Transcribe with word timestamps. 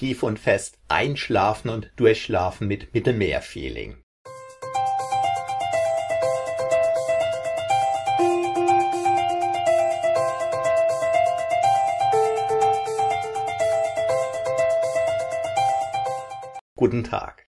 tief 0.00 0.22
und 0.22 0.38
fest 0.38 0.78
einschlafen 0.88 1.68
und 1.68 1.92
durchschlafen 1.96 2.66
mit 2.66 2.94
Mittelmeer-Feeling. 2.94 4.00
Guten 16.76 17.04
Tag. 17.04 17.46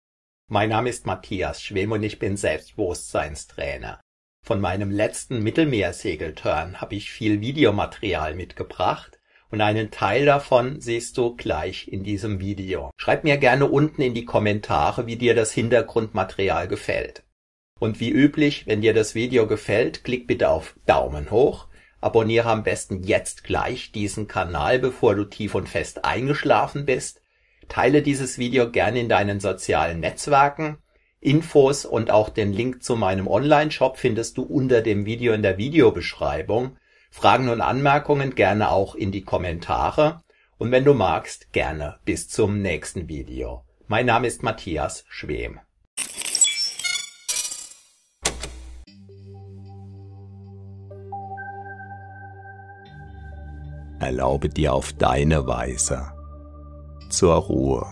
Mein 0.50 0.68
Name 0.68 0.90
ist 0.90 1.06
Matthias 1.06 1.62
Schwem 1.62 1.92
und 1.92 2.02
ich 2.02 2.18
bin 2.18 2.36
Selbstbewusstseinstrainer. 2.36 3.98
Von 4.44 4.60
meinem 4.60 4.90
letzten 4.90 5.42
Mittelmeersegelturn 5.42 6.82
habe 6.82 6.96
ich 6.96 7.10
viel 7.10 7.40
Videomaterial 7.40 8.34
mitgebracht 8.34 9.21
und 9.52 9.60
einen 9.60 9.92
Teil 9.92 10.26
davon 10.26 10.80
siehst 10.80 11.16
du 11.16 11.36
gleich 11.36 11.86
in 11.86 12.02
diesem 12.02 12.40
Video. 12.40 12.90
Schreib 12.96 13.22
mir 13.22 13.36
gerne 13.36 13.66
unten 13.66 14.02
in 14.02 14.14
die 14.14 14.24
Kommentare, 14.24 15.06
wie 15.06 15.16
dir 15.16 15.36
das 15.36 15.52
Hintergrundmaterial 15.52 16.66
gefällt. 16.66 17.22
Und 17.78 18.00
wie 18.00 18.10
üblich, 18.10 18.66
wenn 18.66 18.80
dir 18.80 18.94
das 18.94 19.14
Video 19.14 19.46
gefällt, 19.46 20.02
klick 20.02 20.26
bitte 20.26 20.48
auf 20.48 20.74
Daumen 20.86 21.30
hoch, 21.30 21.68
abonniere 22.00 22.48
am 22.48 22.64
besten 22.64 23.04
jetzt 23.04 23.44
gleich 23.44 23.92
diesen 23.92 24.26
Kanal, 24.26 24.80
bevor 24.80 25.14
du 25.14 25.24
tief 25.24 25.54
und 25.54 25.68
fest 25.68 26.04
eingeschlafen 26.04 26.84
bist 26.84 27.22
Teile 27.72 28.02
dieses 28.02 28.36
Video 28.36 28.70
gerne 28.70 29.00
in 29.00 29.08
deinen 29.08 29.40
sozialen 29.40 30.00
Netzwerken. 30.00 30.76
Infos 31.20 31.86
und 31.86 32.10
auch 32.10 32.28
den 32.28 32.52
Link 32.52 32.82
zu 32.82 32.96
meinem 32.96 33.26
Online-Shop 33.28 33.96
findest 33.96 34.36
du 34.36 34.42
unter 34.42 34.82
dem 34.82 35.06
Video 35.06 35.32
in 35.32 35.40
der 35.40 35.56
Videobeschreibung. 35.56 36.76
Fragen 37.12 37.50
und 37.50 37.60
Anmerkungen 37.60 38.34
gerne 38.34 38.70
auch 38.70 38.94
in 38.94 39.12
die 39.12 39.22
Kommentare. 39.22 40.22
Und 40.56 40.72
wenn 40.72 40.84
du 40.84 40.94
magst, 40.94 41.52
gerne 41.52 41.98
bis 42.06 42.26
zum 42.26 42.62
nächsten 42.62 43.06
Video. 43.06 43.64
Mein 43.86 44.06
Name 44.06 44.26
ist 44.26 44.42
Matthias 44.42 45.04
Schwem. 45.08 45.60
Erlaube 54.00 54.48
dir 54.48 54.72
auf 54.72 54.94
deine 54.94 55.46
Weise 55.46 56.10
zur 57.10 57.34
Ruhe 57.34 57.86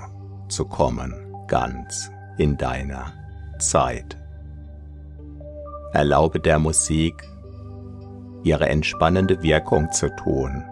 zu 0.48 0.64
kommen, 0.64 1.14
ganz 1.46 2.10
in 2.38 2.56
deiner 2.56 3.12
Zeit. 3.58 4.16
Erlaube 5.92 6.40
der 6.40 6.58
Musik 6.58 7.30
ihre 8.42 8.69
entspannende 8.69 9.42
Wirkung 9.42 9.91
zu 9.92 10.08
tun, 10.16 10.64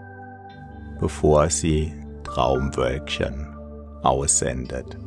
bevor 0.99 1.49
sie 1.49 1.93
Traumwölkchen 2.23 3.47
aussendet. 4.03 4.97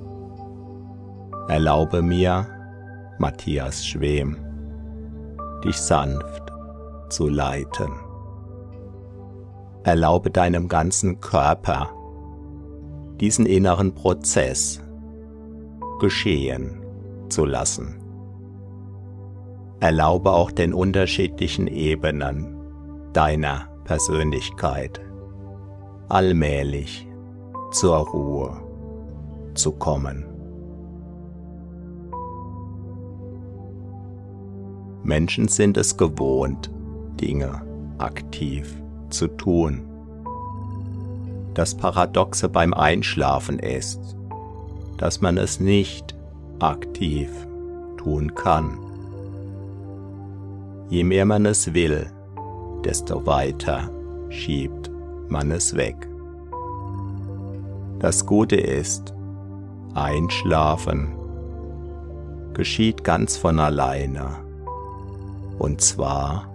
Erlaube 1.49 2.03
mir, 2.03 2.47
Matthias 3.19 3.85
Schwem, 3.85 4.37
dich 5.65 5.77
sanft 5.77 6.53
zu 7.09 7.29
leiten. 7.29 7.91
Erlaube 9.85 10.31
deinem 10.31 10.69
ganzen 10.69 11.21
Körper 11.21 11.91
diesen 13.21 13.47
inneren 13.47 13.95
Prozess 13.95 14.81
geschehen 16.01 16.85
zu 17.29 17.45
lassen. 17.45 18.02
Erlaube 19.83 20.33
auch 20.33 20.51
den 20.51 20.73
unterschiedlichen 20.73 21.67
Ebenen 21.67 22.57
deiner 23.13 23.69
Persönlichkeit 23.85 25.01
allmählich 26.09 27.07
zur 27.73 27.97
Ruhe 27.97 28.63
zu 29.55 29.73
kommen. 29.73 30.25
Menschen 35.03 35.49
sind 35.49 35.77
es 35.77 35.97
gewohnt, 35.97 36.71
Dinge 37.21 37.63
aktiv 37.99 38.73
zu 39.11 39.27
tun 39.27 39.93
das 41.55 41.75
Paradoxe 41.75 42.49
beim 42.49 42.73
Einschlafen 42.73 43.59
ist, 43.59 44.01
dass 44.99 45.21
man 45.21 45.37
es 45.37 45.61
nicht 45.61 46.15
aktiv 46.61 47.31
tun 47.99 48.35
kann. 48.35 48.79
Je 50.93 51.05
mehr 51.05 51.25
man 51.25 51.47
es 51.47 51.73
will, 51.73 52.07
desto 52.85 53.25
weiter 53.25 53.89
schiebt 54.29 54.91
man 55.27 55.51
es 55.51 55.75
weg. 55.75 55.97
Das 57.99 58.27
Gute 58.27 58.57
ist, 58.57 59.15
Einschlafen 59.95 61.15
geschieht 62.53 63.05
ganz 63.05 63.39
von 63.39 63.59
alleine, 63.59 64.37
und 65.59 65.81
zwar 65.81 66.47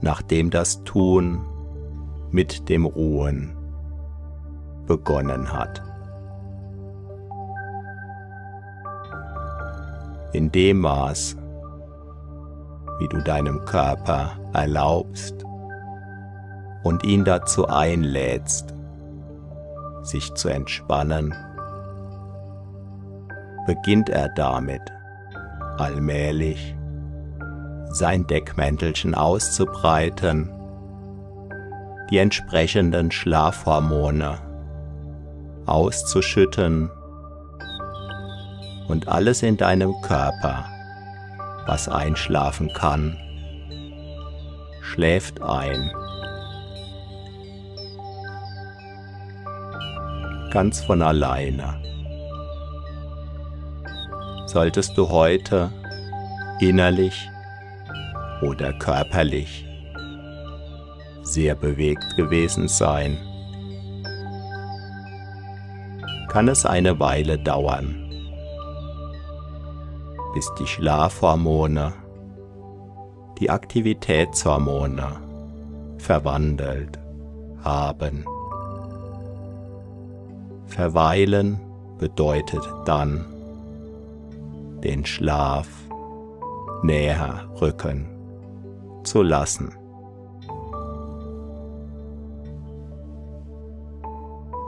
nachdem 0.00 0.50
das 0.50 0.84
Tun 0.84 1.40
mit 2.30 2.68
dem 2.68 2.86
Ruhen 2.86 3.56
begonnen 4.86 5.52
hat. 5.52 5.82
In 10.32 10.52
dem 10.52 10.78
Maß, 10.82 11.36
wie 12.98 13.08
du 13.08 13.18
deinem 13.18 13.64
Körper 13.64 14.32
erlaubst 14.52 15.44
und 16.82 17.04
ihn 17.04 17.24
dazu 17.24 17.68
einlädst, 17.68 18.74
sich 20.02 20.32
zu 20.34 20.48
entspannen, 20.48 21.34
beginnt 23.66 24.08
er 24.08 24.28
damit, 24.30 24.82
allmählich 25.76 26.74
sein 27.90 28.26
Deckmäntelchen 28.26 29.14
auszubreiten, 29.14 30.50
die 32.10 32.18
entsprechenden 32.18 33.10
Schlafhormone 33.10 34.38
auszuschütten 35.66 36.90
und 38.88 39.08
alles 39.08 39.42
in 39.42 39.56
deinem 39.56 39.94
Körper, 40.00 40.64
was 41.68 41.86
einschlafen 41.86 42.72
kann, 42.72 43.16
schläft 44.80 45.42
ein. 45.42 45.92
Ganz 50.50 50.82
von 50.82 51.02
alleine. 51.02 51.80
Solltest 54.46 54.96
du 54.96 55.10
heute 55.10 55.70
innerlich 56.58 57.28
oder 58.40 58.72
körperlich 58.72 59.66
sehr 61.22 61.54
bewegt 61.54 62.16
gewesen 62.16 62.66
sein, 62.66 63.18
kann 66.28 66.48
es 66.48 66.64
eine 66.64 66.98
Weile 66.98 67.38
dauern, 67.38 68.07
bis 70.34 70.52
die 70.58 70.66
Schlafhormone 70.66 71.92
die 73.38 73.50
Aktivitätshormone 73.50 75.20
verwandelt 75.98 76.98
haben. 77.62 78.24
Verweilen 80.66 81.60
bedeutet 81.98 82.62
dann 82.84 83.24
den 84.82 85.04
Schlaf 85.04 85.68
näher 86.82 87.48
rücken 87.60 88.06
zu 89.04 89.22
lassen. 89.22 89.72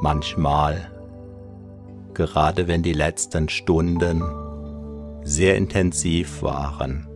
Manchmal 0.01 0.91
gerade 2.15 2.67
wenn 2.67 2.83
die 2.83 2.93
letzten 2.93 3.49
Stunden 3.49 4.23
sehr 5.23 5.57
intensiv 5.57 6.43
waren, 6.43 7.07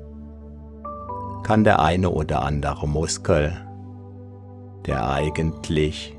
kann 1.42 1.64
der 1.64 1.80
eine 1.80 2.10
oder 2.10 2.42
andere 2.42 2.88
Muskel, 2.88 3.56
der 4.86 5.10
eigentlich 5.10 6.16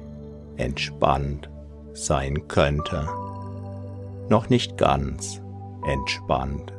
entspannt 0.57 1.49
sein 1.93 2.47
könnte, 2.47 3.07
noch 4.29 4.49
nicht 4.49 4.77
ganz 4.77 5.41
entspannt 5.85 6.73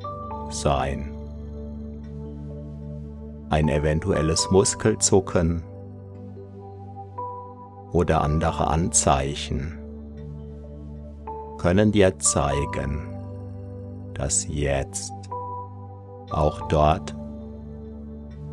sein. 0.51 1.13
Ein 3.49 3.69
eventuelles 3.69 4.51
Muskelzucken 4.51 5.63
oder 7.93 8.21
andere 8.23 8.67
Anzeichen 8.67 9.79
können 11.59 11.93
dir 11.93 12.19
zeigen, 12.19 13.16
dass 14.17 14.47
jetzt. 14.49 15.13
Auch 16.31 16.67
dort 16.69 17.15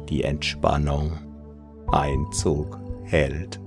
die 0.10 0.24
Entspannung 0.24 1.12
Einzug 1.92 2.80
hält. 3.04 3.60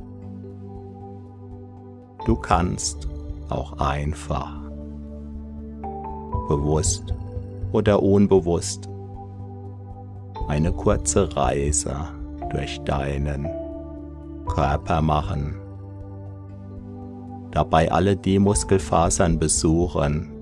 Du 2.25 2.37
kannst 2.37 3.09
auch 3.49 3.79
einfach, 3.79 4.61
bewusst 6.49 7.15
oder 7.73 8.03
unbewusst, 8.03 8.89
eine 10.49 10.73
kurze 10.73 11.37
Reise 11.37 11.97
durch 12.51 12.81
deinen 12.85 13.49
Körper 14.47 15.03
machen, 15.03 15.57
dabei 17.51 17.91
alle 17.91 18.17
die 18.17 18.39
Muskelfasern 18.39 19.39
besuchen, 19.39 20.36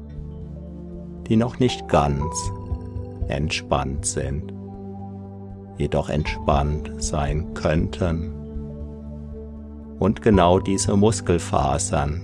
die 1.29 1.37
noch 1.37 1.59
nicht 1.59 1.89
ganz 1.89 2.53
entspannt 3.29 4.07
sind, 4.07 4.53
jedoch 5.79 6.09
entspannt 6.09 6.91
sein 7.03 7.55
könnten. 7.55 8.33
Und 9.99 10.23
genau 10.23 10.59
diese 10.59 10.97
Muskelfasern 10.97 12.21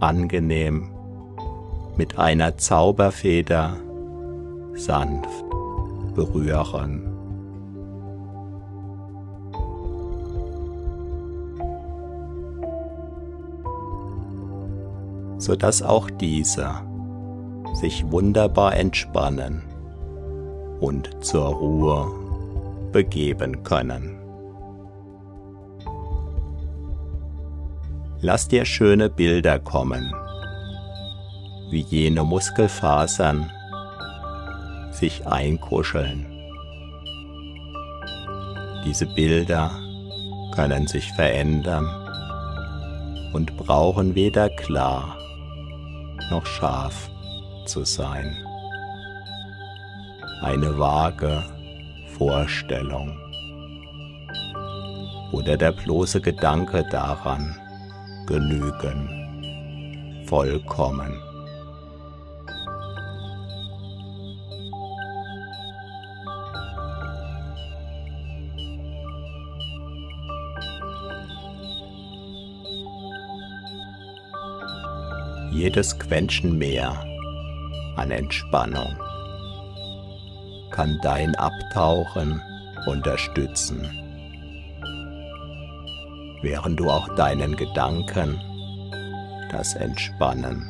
angenehm 0.00 0.90
mit 1.96 2.18
einer 2.18 2.56
Zauberfeder 2.56 3.76
sanft 4.74 5.44
berühren. 6.14 7.10
sodass 15.40 15.82
auch 15.82 16.10
diese 16.10 16.82
sich 17.74 18.10
wunderbar 18.10 18.76
entspannen 18.76 19.62
und 20.80 21.24
zur 21.24 21.46
Ruhe 21.46 22.10
begeben 22.92 23.62
können. 23.62 24.18
Lass 28.20 28.48
dir 28.48 28.64
schöne 28.64 29.08
Bilder 29.08 29.58
kommen, 29.58 30.12
wie 31.70 31.80
jene 31.80 32.22
Muskelfasern 32.22 33.50
sich 34.90 35.26
einkuscheln. 35.26 36.26
Diese 38.84 39.06
Bilder 39.06 39.70
können 40.54 40.86
sich 40.86 41.12
verändern 41.12 41.86
und 43.32 43.56
brauchen 43.56 44.14
weder 44.14 44.50
klar 44.50 45.16
noch 46.30 46.44
scharf 46.44 47.10
zu 47.70 47.84
sein. 47.84 48.36
Eine 50.42 50.76
vage 50.76 51.44
Vorstellung 52.18 53.16
oder 55.30 55.56
der 55.56 55.70
bloße 55.70 56.20
Gedanke 56.20 56.84
daran 56.90 57.56
genügen 58.26 59.08
vollkommen. 60.26 61.16
jedes 75.52 75.98
Quäntchen 75.98 76.56
mehr 76.56 77.04
an 78.00 78.10
Entspannung. 78.10 78.96
Kann 80.70 80.98
dein 81.02 81.34
Abtauchen 81.34 82.40
unterstützen, 82.86 83.86
während 86.40 86.80
du 86.80 86.88
auch 86.88 87.14
deinen 87.16 87.56
Gedanken 87.56 88.40
das 89.52 89.74
Entspannen 89.74 90.66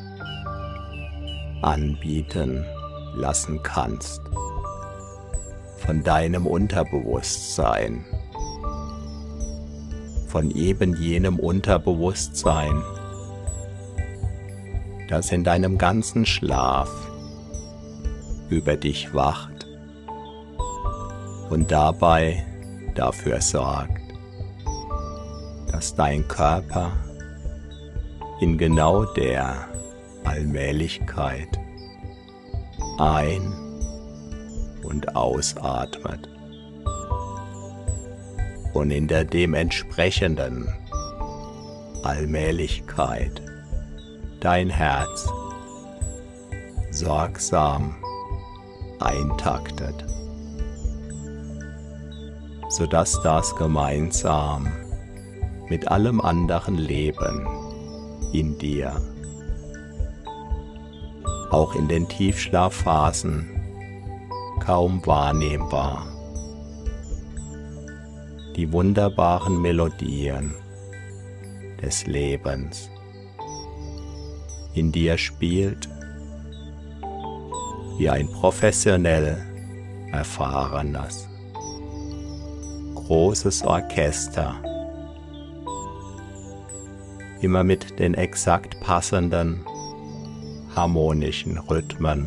anbieten 1.63 2.65
lassen 3.15 3.63
kannst. 3.63 4.23
Von 5.77 6.03
deinem 6.03 6.49
Unterbewusstsein, 6.49 8.05
von 10.27 10.51
eben 10.51 10.97
jenem 10.97 11.39
Unterbewusstsein, 11.39 12.83
das 15.09 15.31
in 15.31 15.45
deinem 15.45 15.79
ganzen 15.79 16.27
Schlaf 16.27 17.10
über 18.51 18.77
dich 18.77 19.15
wacht 19.15 19.67
und 21.51 21.71
dabei 21.71 22.45
dafür 22.95 23.41
sorgt, 23.41 24.03
dass 25.71 25.95
dein 25.95 26.27
Körper 26.29 26.93
in 28.41 28.59
genau 28.59 29.05
der 29.05 29.69
Allmählichkeit 30.25 31.59
ein- 32.99 33.53
und 34.83 35.15
ausatmet 35.15 36.29
und 38.73 38.91
in 38.91 39.09
der 39.09 39.25
dementsprechenden 39.25 40.69
Allmählichkeit 42.03 43.43
dein 44.41 44.71
Herz 44.71 45.29
sorgsam 46.91 47.95
eintaktet, 49.01 50.05
sodass 52.69 53.21
das 53.23 53.55
gemeinsam 53.57 54.69
mit 55.69 55.89
allem 55.89 56.21
anderen 56.21 56.77
Leben 56.77 57.47
in 58.33 58.59
dir 58.59 58.97
auch 61.51 61.75
in 61.75 61.89
den 61.89 62.09
Tiefschlafphasen 62.09 63.49
kaum 64.61 65.05
wahrnehmbar. 65.05 66.07
Die 68.57 68.73
wunderbaren 68.73 69.61
Melodien 69.61 70.55
des 71.83 72.07
Lebens 72.07 72.91
in 74.75 74.93
dir 74.93 75.19
spielt, 75.19 75.89
wie 78.01 78.09
ein 78.09 78.29
professionell 78.29 79.37
erfahrenes, 80.11 81.29
großes 82.95 83.63
Orchester, 83.63 84.55
immer 87.43 87.63
mit 87.63 87.99
den 87.99 88.15
exakt 88.15 88.81
passenden 88.81 89.67
harmonischen 90.75 91.59
Rhythmen, 91.59 92.27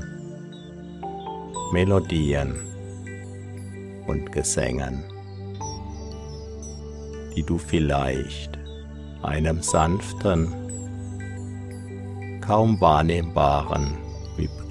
Melodien 1.71 2.53
und 4.05 4.31
Gesängen, 4.31 5.03
die 7.35 7.41
du 7.41 7.57
vielleicht 7.57 8.59
einem 9.23 9.63
sanften 9.63 10.53
kaum 12.41 12.79
wahrnehmbaren 12.79 14.02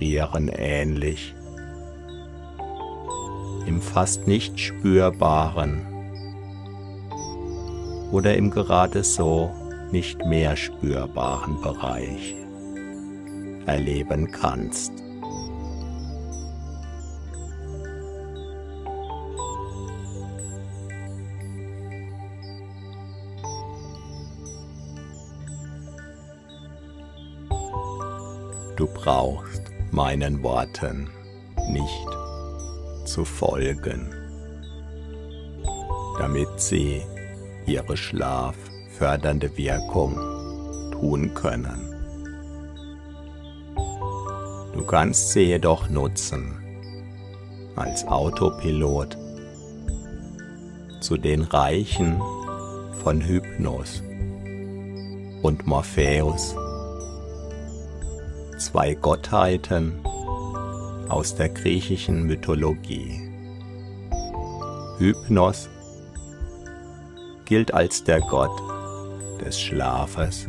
Vibrieren 0.03 0.49
ähnlich, 0.49 1.33
im 3.67 3.81
fast 3.81 4.27
nicht 4.27 4.59
spürbaren 4.59 5.87
oder 8.11 8.35
im 8.35 8.51
gerade 8.51 9.05
so 9.05 9.53
nicht 9.93 10.19
mehr 10.27 10.57
spürbaren 10.57 11.63
Bereich 11.63 12.35
erleben 13.67 14.33
kannst. 14.33 14.93
Du 28.77 28.89
brauchst 28.93 29.52
meinen 29.93 30.43
Worten 30.43 31.11
nicht 31.69 32.09
zu 33.05 33.27
folgen, 33.27 34.13
damit 36.19 36.49
sie 36.57 37.03
ihre 37.67 37.97
schlaffördernde 37.97 39.57
Wirkung 39.57 40.15
tun 40.93 41.35
können. 41.35 41.89
Du 44.73 44.83
kannst 44.87 45.33
sie 45.33 45.43
jedoch 45.43 45.91
nutzen 45.91 46.57
als 47.77 48.07
Autopilot 48.07 49.19
zu 51.01 51.19
den 51.19 51.43
Reichen 51.43 52.19
von 53.05 53.21
Hypnos 53.21 54.03
und 55.43 55.67
Morpheus 55.67 56.57
zwei 58.63 58.95
Gottheiten 58.95 59.99
aus 61.09 61.35
der 61.35 61.49
griechischen 61.49 62.23
Mythologie. 62.23 63.21
Hypnos 64.99 65.69
gilt 67.45 67.75
als 67.75 68.05
der 68.05 68.21
Gott 68.21 68.57
des 69.41 69.61
Schlafes 69.61 70.47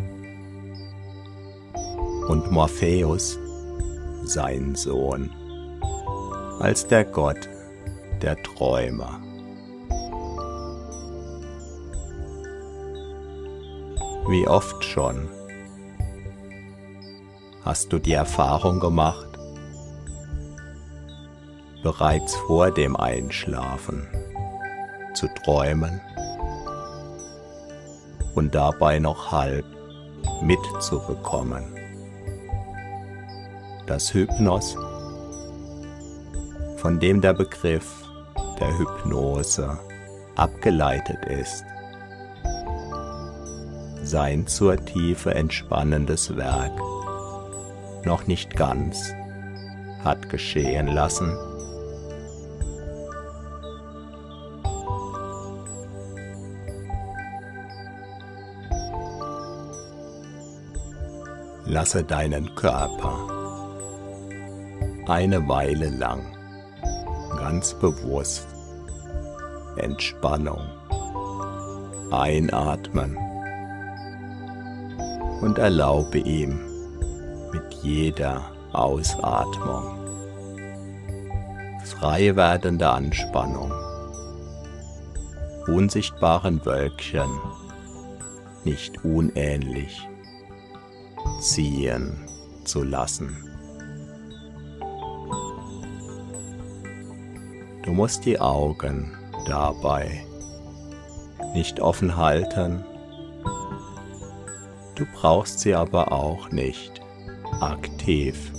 und 2.27 2.51
Morpheus, 2.51 3.39
sein 4.25 4.75
Sohn, 4.75 5.32
als 6.60 6.88
der 6.88 7.05
Gott 7.05 7.50
der 8.22 8.36
Träumer. 8.43 9.20
Wie 14.29 14.48
oft 14.48 14.84
schon 14.86 15.27
hast 17.65 17.93
du 17.93 18.00
die 18.00 18.13
Erfahrung 18.13 18.79
gemacht, 18.79 19.27
bereits 21.82 22.36
vor 22.36 22.72
dem 22.72 22.96
Einschlafen 22.96 24.08
zu 25.13 25.27
träumen 25.43 26.01
und 28.36 28.53
dabei 28.53 29.00
noch 29.00 29.32
halb 29.32 29.65
mitzubekommen. 30.41 31.63
Das 33.86 34.13
Hypnos, 34.13 34.75
von 36.77 37.00
dem 37.00 37.22
der 37.22 37.34
Begriff 37.34 38.03
der 38.60 38.77
Hypnose 38.77 39.77
abgeleitet 40.36 41.25
ist, 41.25 41.63
sein 44.03 44.48
zur 44.48 44.84
Tiefe 44.84 45.34
entspannendes 45.34 46.36
Werk 46.36 46.72
noch 48.06 48.28
nicht 48.28 48.56
ganz 48.56 49.14
hat 50.04 50.30
geschehen 50.30 50.88
lassen, 50.88 51.38
lasse 61.66 62.04
deinen 62.04 62.54
Körper 62.56 63.28
eine 65.08 65.48
Weile 65.48 65.90
lang 65.90 66.22
ganz 67.38 67.74
bewusst 67.74 68.48
Entspannung 69.78 70.62
einatmen 72.12 73.18
und 75.42 75.58
erlaube 75.58 76.20
ihm 76.20 76.73
jeder 77.84 78.42
Ausatmung. 78.72 80.00
Frei 81.86 82.36
werdende 82.36 82.90
Anspannung, 82.90 83.72
unsichtbaren 85.68 86.66
Wölkchen. 86.66 87.30
Nicht 88.63 89.04
unähnlich 89.04 90.08
ziehen 91.42 92.18
zu 92.63 92.82
lassen. 92.82 93.36
Du 97.84 97.92
musst 97.92 98.24
die 98.24 98.40
Augen 98.40 99.18
dabei 99.46 100.25
nicht 101.54 101.82
offen 101.82 102.16
halten, 102.16 102.84
du 104.96 105.06
brauchst 105.13 105.60
sie 105.60 105.75
aber 105.75 106.12
auch 106.12 106.50
nicht 106.50 107.03
aktiv 107.62 108.52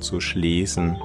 zu 0.00 0.20
schließen. 0.20 0.96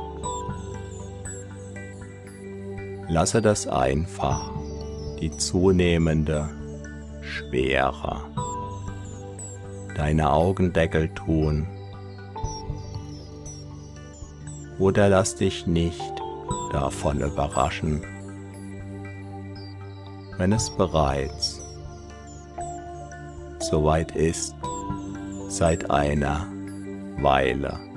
Lasse 3.09 3.41
das 3.41 3.67
einfach 3.67 4.51
die 5.19 5.31
zunehmende 5.31 6.49
Schwere 7.21 8.23
deine 9.95 10.31
Augendeckel 10.31 11.09
tun. 11.09 11.67
Oder 14.79 15.09
lass 15.09 15.35
dich 15.35 15.65
nicht 15.65 16.13
davon 16.71 17.21
überraschen, 17.21 18.03
wenn 20.37 20.53
es 20.53 20.69
bereits 20.69 21.61
soweit 23.59 24.15
ist 24.15 24.56
seit 25.47 25.89
einer 25.89 26.47
Weile. 27.21 27.87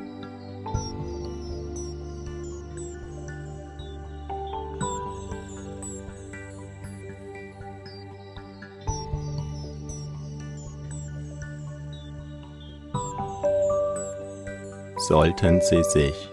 sollten 15.10 15.60
Sie 15.60 15.82
sich 15.82 16.30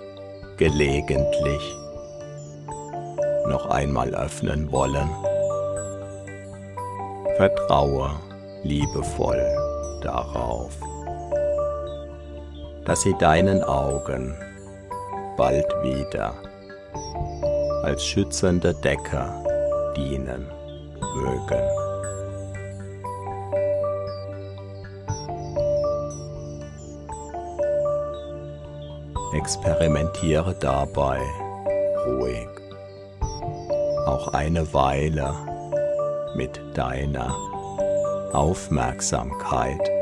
gelegentlich 0.58 1.76
noch 3.48 3.66
einmal 3.72 4.14
öffnen 4.14 4.72
wollen. 4.72 5.10
Vertraue 7.38 8.12
liebevoll 8.62 9.42
darauf, 10.04 10.78
dass 12.88 13.02
sie 13.02 13.14
deinen 13.20 13.64
Augen 13.64 14.34
bald 15.36 15.68
wieder 15.84 16.34
als 17.84 18.04
schützende 18.06 18.74
Decke 18.74 19.26
dienen 19.96 20.50
mögen. 21.16 21.62
Experimentiere 29.34 30.56
dabei 30.60 31.20
ruhig 32.06 32.48
auch 34.06 34.30
eine 34.30 34.74
Weile 34.74 35.36
mit 36.36 36.60
deiner 36.74 37.36
Aufmerksamkeit, 38.32 39.97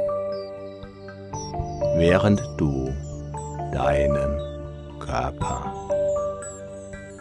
während 1.98 2.42
du 2.58 2.94
deinen 3.72 4.40
Körper 5.00 5.74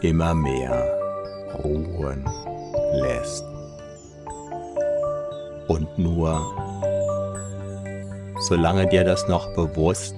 immer 0.01 0.35
mehr 0.35 0.85
ruhen 1.63 2.25
lässt. 2.93 3.45
Und 5.69 5.99
nur 5.99 6.41
solange 8.41 8.87
dir 8.89 9.05
das 9.05 9.27
noch 9.29 9.55
bewusst 9.55 10.17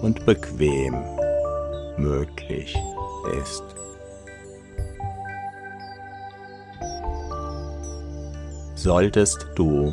und 0.00 0.24
bequem 0.24 0.96
möglich 1.96 2.76
ist. 3.40 3.62
Solltest 8.74 9.46
du 9.54 9.92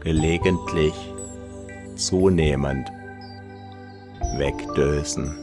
gelegentlich 0.00 0.94
zunehmend 2.06 2.90
wegdösen, 4.36 5.34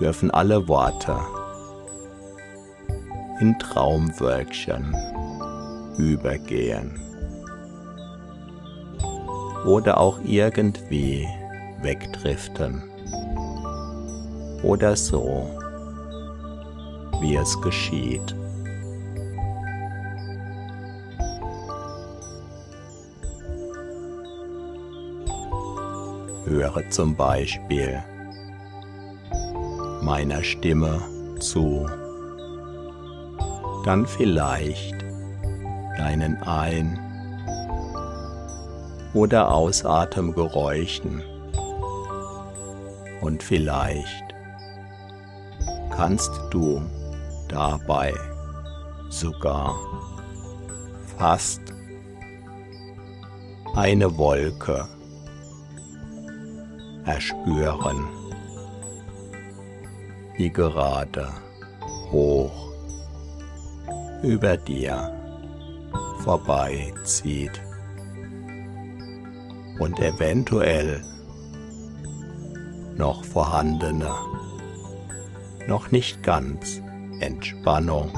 dürfen 0.00 0.30
alle 0.30 0.66
Worte 0.68 1.16
in 3.40 3.58
Traumwölkchen 3.58 4.94
übergehen 5.98 7.00
oder 9.66 9.98
auch 9.98 10.20
irgendwie 10.24 11.26
wegdriften. 11.82 12.82
Oder 14.62 14.96
so, 14.96 15.50
wie 17.20 17.36
es 17.36 17.60
geschieht. 17.60 18.34
Höre 26.46 26.88
zum 26.90 27.16
Beispiel 27.16 28.00
meiner 30.00 30.44
Stimme 30.44 31.02
zu, 31.40 31.86
dann 33.84 34.06
vielleicht 34.06 34.94
deinen 35.98 36.40
Ein- 36.44 37.00
oder 39.12 39.52
Ausatemgeräuschen. 39.52 41.20
Und 43.20 43.42
vielleicht 43.42 44.24
kannst 45.90 46.30
du 46.50 46.80
dabei 47.48 48.14
sogar 49.08 49.74
fast 51.18 51.60
eine 53.74 54.16
Wolke 54.16 54.86
erspüren, 57.06 58.08
die 60.38 60.52
gerade 60.52 61.28
hoch 62.10 62.72
über 64.22 64.56
dir 64.56 65.12
vorbeizieht. 66.24 67.62
und 69.78 69.98
eventuell 70.00 71.02
noch 72.96 73.24
vorhandene, 73.24 74.10
noch 75.68 75.90
nicht 75.90 76.22
ganz 76.22 76.80
Entspannung 77.20 78.10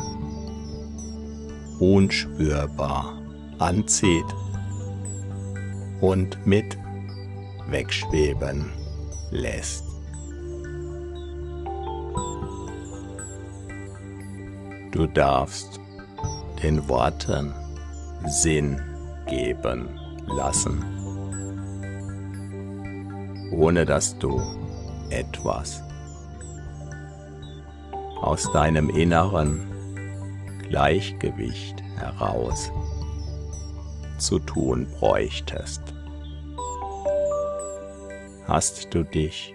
unspürbar 1.81 3.21
anzieht 3.59 4.25
und 6.01 6.47
mit 6.47 6.77
wegschweben 7.71 8.73
lässt. 9.31 9.85
Du 14.91 15.07
darfst 15.07 15.79
den 16.63 16.89
Worten 16.89 17.55
Sinn 18.27 18.81
geben 19.27 19.89
lassen, 20.27 20.83
ohne 23.53 23.85
dass 23.85 24.19
du 24.19 24.41
etwas 25.11 25.83
aus 28.21 28.51
deinem 28.53 28.91
inneren 28.91 29.61
Gleichgewicht 30.69 31.83
heraus 31.97 32.71
zu 34.19 34.39
tun 34.41 34.87
bräuchtest. 34.99 35.98
Hast 38.49 38.95
du 38.95 39.03
dich 39.05 39.55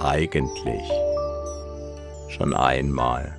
eigentlich 0.00 0.82
schon 2.28 2.52
einmal 2.52 3.34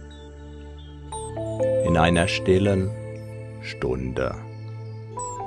in 1.86 1.96
einer 1.96 2.28
stillen 2.28 2.90
Stunde 3.62 4.34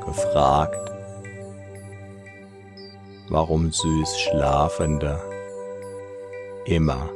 gefragt, 0.06 0.92
warum 3.30 3.72
süß 3.72 4.20
Schlafende 4.20 5.20
immer 6.66 7.10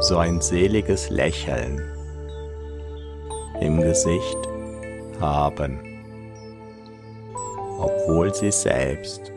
so 0.00 0.16
ein 0.16 0.40
seliges 0.40 1.10
Lächeln 1.10 1.78
im 3.60 3.82
Gesicht 3.82 4.38
haben, 5.20 5.78
obwohl 7.78 8.34
sie 8.34 8.50
selbst 8.50 9.29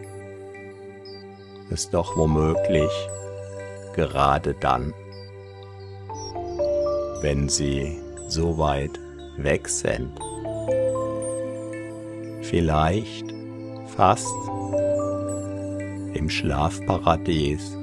es 1.71 1.89
doch 1.89 2.15
womöglich 2.17 2.91
gerade 3.95 4.53
dann, 4.53 4.93
wenn 7.21 7.49
sie 7.49 7.99
so 8.27 8.57
weit 8.57 8.99
weg 9.37 9.67
sind, 9.67 10.11
vielleicht 12.41 13.33
fast 13.95 14.33
im 16.13 16.29
Schlafparadies. 16.29 17.77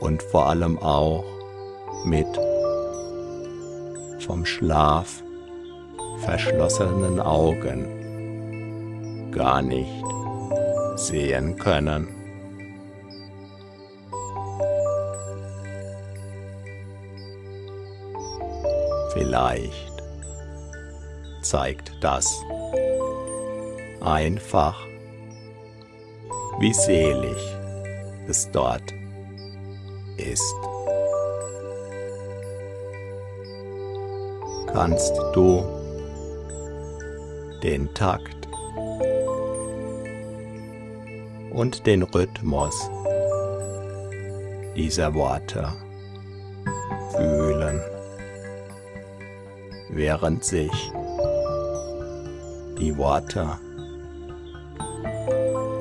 Und 0.00 0.22
vor 0.22 0.46
allem 0.48 0.78
auch 0.78 1.24
mit 2.04 2.26
vom 4.20 4.44
Schlaf 4.44 5.22
verschlossenen 6.18 7.20
Augen 7.20 7.90
gar 9.30 9.62
nicht 9.62 10.03
sehen 11.06 11.56
können. 11.56 12.08
Vielleicht 19.12 19.92
zeigt 21.42 21.92
das 22.00 22.42
einfach, 24.00 24.76
wie 26.58 26.72
selig 26.72 27.36
es 28.28 28.50
dort 28.50 28.92
ist. 30.16 30.54
kannst 34.74 35.16
du 35.32 35.62
den 37.62 37.94
Takt 37.94 38.43
und 41.54 41.86
den 41.86 42.02
Rhythmus 42.02 42.90
dieser 44.76 45.14
Worte 45.14 45.72
fühlen, 47.16 47.80
während 49.90 50.44
sich 50.44 50.72
die 52.78 52.96
Worte 52.96 53.48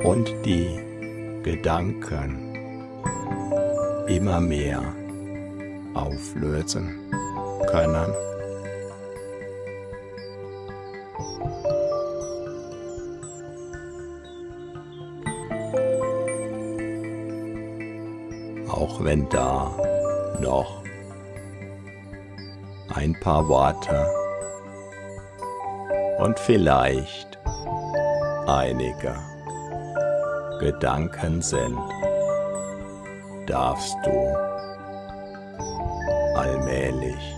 und 0.04 0.32
die 0.46 0.68
Gedanken 1.42 2.54
immer 4.08 4.40
mehr 4.40 4.82
auflösen 5.96 7.12
können. 7.72 8.33
Wenn 19.14 19.30
da 19.30 19.70
noch 20.40 20.82
ein 22.96 23.14
paar 23.20 23.48
Worte 23.48 24.08
und 26.18 26.40
vielleicht 26.40 27.38
einige 28.48 29.14
Gedanken 30.60 31.44
sind, 31.44 31.78
darfst 33.46 33.96
du 34.04 34.36
allmählich 36.36 37.36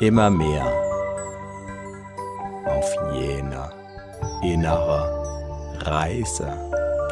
immer 0.00 0.28
mehr 0.28 0.66
auf 2.66 2.96
jene 3.12 3.70
innere 4.42 5.78
Reise 5.84 6.48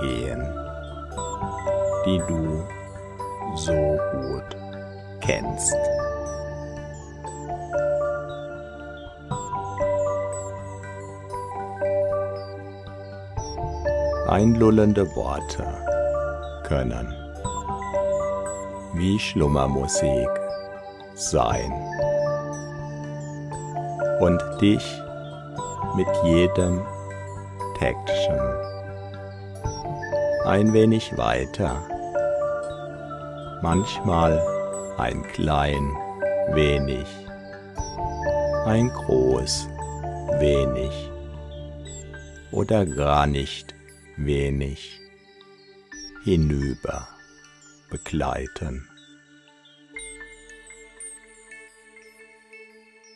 gehen 0.00 0.69
die 2.06 2.18
du 2.28 2.64
so 3.56 3.98
gut 4.12 4.56
kennst. 5.20 5.76
Einlullende 14.28 15.04
Worte 15.16 15.66
können 16.66 17.12
wie 18.94 19.18
Schlummermusik 19.18 20.28
sein 21.14 21.72
und 24.20 24.40
dich 24.60 24.84
mit 25.96 26.08
jedem 26.24 26.80
Täktchen 27.78 28.49
ein 30.44 30.72
wenig 30.72 31.16
weiter. 31.16 31.86
Manchmal 33.62 34.40
ein 34.96 35.22
klein 35.22 35.94
wenig, 36.54 37.06
ein 38.64 38.88
groß 38.88 39.68
wenig. 40.38 41.10
Oder 42.52 42.86
gar 42.86 43.26
nicht 43.26 43.74
wenig. 44.16 44.98
Hinüber 46.24 47.08
begleiten. 47.90 48.86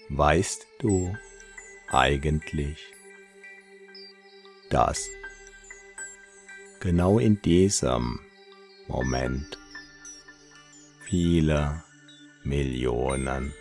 Weißt 0.09 0.67
du 0.79 1.15
eigentlich, 1.91 2.79
dass 4.71 5.09
genau 6.85 7.19
in 7.19 7.41
diesem 7.41 8.21
Moment. 8.89 9.59
Viele 11.07 11.83
Millionen. 12.43 13.55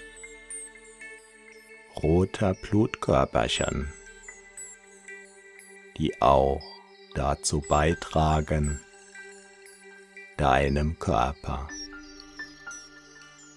Roter 1.95 2.53
Blutkörperchen, 2.53 3.93
die 5.97 6.21
auch 6.21 6.61
dazu 7.15 7.61
beitragen, 7.61 8.81
deinem 10.35 10.99
Körper 10.99 11.69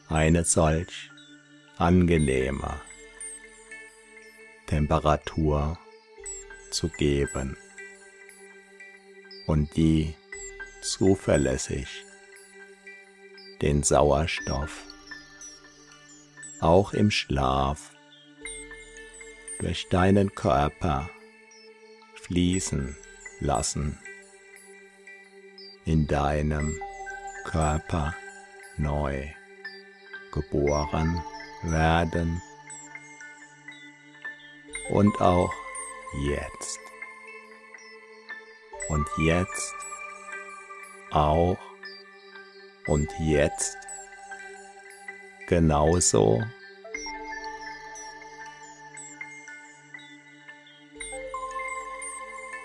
eine 0.08 0.44
solch 0.44 1.10
angenehme 1.76 2.80
Temperatur 4.66 5.76
zu 6.70 6.88
geben 6.88 7.56
und 9.46 9.76
die 9.76 10.14
zuverlässig. 10.82 12.04
Den 13.62 13.82
Sauerstoff. 13.82 14.84
Auch 16.60 16.92
im 16.92 17.10
Schlaf. 17.10 17.92
Durch 19.60 19.88
deinen 19.88 20.34
Körper 20.34 21.08
fließen 22.22 22.96
lassen, 23.40 23.98
in 25.84 26.06
deinem 26.06 26.78
Körper 27.44 28.14
neu 28.76 29.28
geboren 30.32 31.22
werden. 31.62 32.42
Und 34.90 35.20
auch 35.20 35.52
jetzt. 36.26 36.85
Und 38.88 39.08
jetzt 39.18 39.74
auch 41.10 41.58
und 42.86 43.08
jetzt 43.20 43.76
genauso 45.48 46.42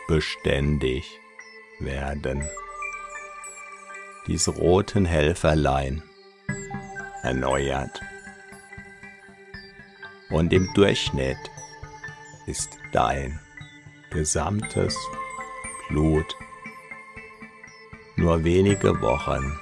beständig 0.08 1.20
werden. 1.80 2.48
Diese 4.28 4.52
roten 4.52 5.06
Helferlein 5.06 6.04
erneuert. 7.24 8.02
Und 10.30 10.54
im 10.54 10.72
Durchschnitt 10.74 11.38
ist 12.46 12.78
dein 12.92 13.40
gesamtes 14.10 14.98
Blut 15.92 16.38
nur 18.16 18.42
wenige 18.46 19.02
Wochen 19.02 19.60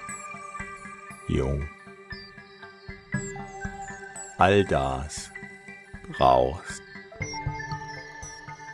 jung. 1.27 1.67
All 4.37 4.63
das 4.63 5.31
brauchst 6.11 6.83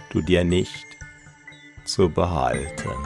du 0.10 0.22
dir 0.22 0.44
nicht 0.44 0.86
zu 1.86 2.10
behalten. 2.10 2.98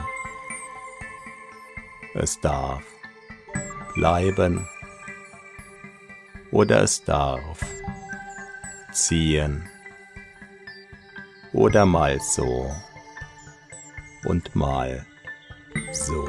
Es 2.14 2.40
darf 2.40 2.82
bleiben 3.94 4.66
oder 6.50 6.82
es 6.82 7.04
darf 7.04 7.64
ziehen 8.92 9.68
oder 11.52 11.86
mal 11.86 12.18
so 12.20 12.68
und 14.24 14.54
mal 14.54 15.06
so. 15.92 16.28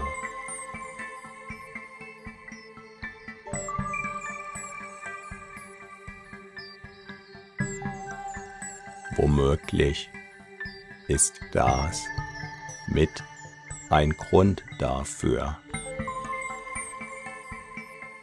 Womöglich 9.17 10.09
ist 11.07 11.39
das 11.51 12.01
mit 12.87 13.09
ein 13.89 14.11
Grund 14.11 14.63
dafür, 14.79 15.57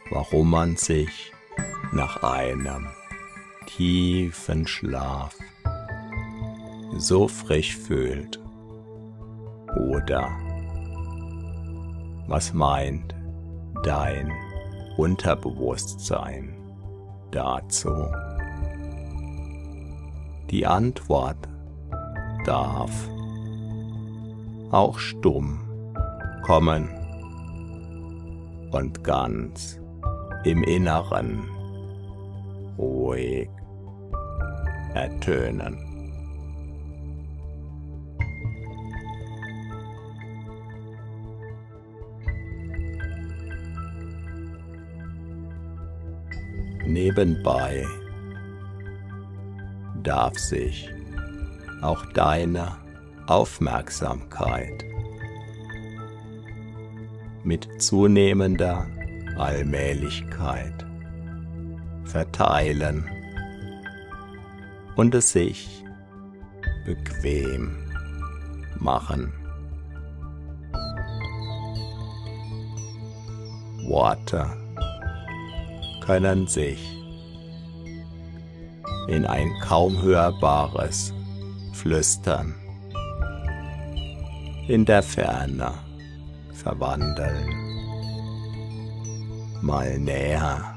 warum 0.09 0.49
man 0.49 0.77
sich 0.77 1.31
nach 1.91 2.23
einem 2.23 2.87
tiefen 3.67 4.67
Schlaf 4.67 5.35
so 6.97 7.27
frisch 7.27 7.77
fühlt. 7.77 8.39
Oder 9.75 10.29
was 12.27 12.53
meint 12.53 13.15
dein 13.83 14.31
Unterbewusstsein 14.97 16.55
dazu? 17.31 18.07
Die 20.49 20.65
Antwort 20.65 21.47
darf 22.45 22.91
auch 24.71 24.97
stumm 24.97 25.59
kommen 26.43 26.89
und 28.71 29.03
ganz 29.03 29.79
im 30.43 30.63
Inneren 30.63 31.47
ruhig 32.77 33.49
ertönen. 34.93 35.88
Nebenbei 46.89 47.85
darf 50.01 50.39
sich 50.39 50.89
auch 51.83 52.03
deine 52.13 52.77
Aufmerksamkeit 53.27 54.83
mit 57.43 57.67
zunehmender 57.79 58.87
Allmählichkeit 59.37 60.83
verteilen 62.05 63.07
und 64.95 65.13
es 65.13 65.31
sich 65.31 65.83
bequem 66.87 67.77
machen. 68.79 69.31
Worte 73.87 74.68
können 76.09 76.47
sich. 76.47 76.79
In 79.09 79.27
ein 79.27 79.53
kaum 79.61 80.01
hörbares 80.01 81.13
Flüstern. 81.73 82.55
In 84.67 84.85
der 84.85 85.03
Ferne 85.03 85.71
verwandeln, 86.51 87.47
mal 89.61 89.99
näher 89.99 90.75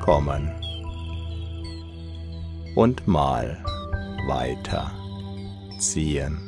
kommen. 0.00 0.48
Und 2.76 3.04
mal 3.08 3.58
weiter 4.28 4.92
ziehen. 5.80 6.38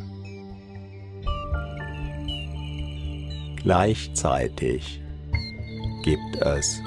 Gleichzeitig 3.56 5.00
gibt 6.04 6.36
es 6.36 6.80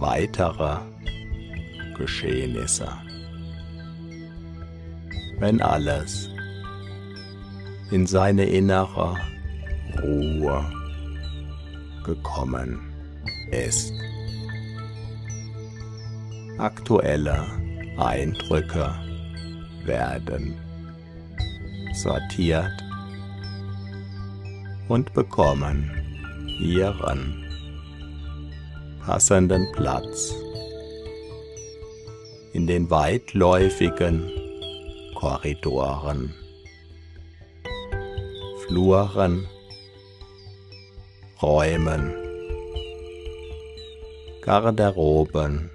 weitere 0.00 0.78
Geschehnisse. 1.96 2.88
Wenn 5.38 5.60
alles 5.60 6.30
in 7.90 8.06
seine 8.06 8.44
innere 8.44 9.16
Ruhe 10.02 10.64
gekommen 12.04 12.80
ist. 13.50 13.92
Aktuelle 16.58 17.46
Eindrücke 17.98 18.94
werden 19.84 20.54
sortiert 21.94 22.70
und 24.88 25.12
bekommen 25.14 25.90
ihren 26.60 27.49
passenden 29.04 29.66
Platz. 29.72 30.34
In 32.52 32.66
den 32.66 32.90
weitläufigen 32.90 34.30
Korridoren, 35.14 36.34
Fluren, 38.66 39.46
Räumen, 41.42 42.14
Garderoben, 44.42 45.70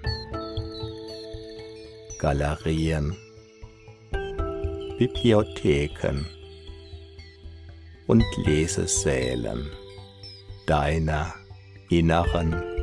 Galerien, 2.18 3.16
Bibliotheken. 4.98 6.26
Und 8.06 8.24
Lesesälen 8.44 9.68
deiner 10.66 11.34
inneren 11.90 12.75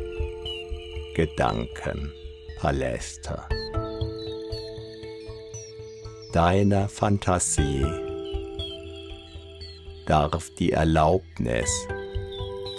Gedankenpaläste 1.16 3.44
deiner 6.34 6.90
Fantasie 6.90 7.86
darf 10.08 10.50
die 10.58 10.72
Erlaubnis 10.72 11.70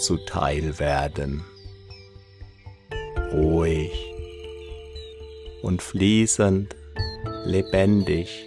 zuteil 0.00 0.76
werden, 0.80 1.44
ruhig 3.32 3.92
und 5.62 5.80
fließend, 5.80 6.74
lebendig 7.44 8.44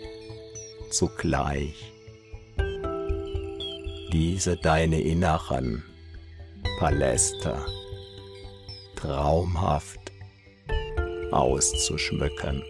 zugleich. 0.91 1.93
Diese 4.11 4.57
deine 4.57 5.01
inneren 5.01 5.83
Paläste 6.79 7.65
traumhaft 8.97 10.11
auszuschmücken. 11.31 12.63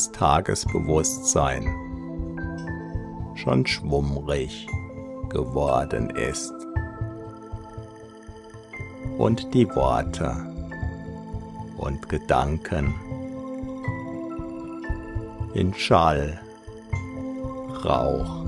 Das 0.00 0.12
Tagesbewusstsein 0.12 1.66
schon 3.34 3.66
schwummrig 3.66 4.66
geworden 5.28 6.08
ist. 6.08 6.54
Und 9.18 9.52
die 9.52 9.68
Worte 9.74 10.34
und 11.76 12.08
Gedanken 12.08 12.94
in 15.52 15.74
Schall, 15.74 16.40
Rauch 17.84 18.46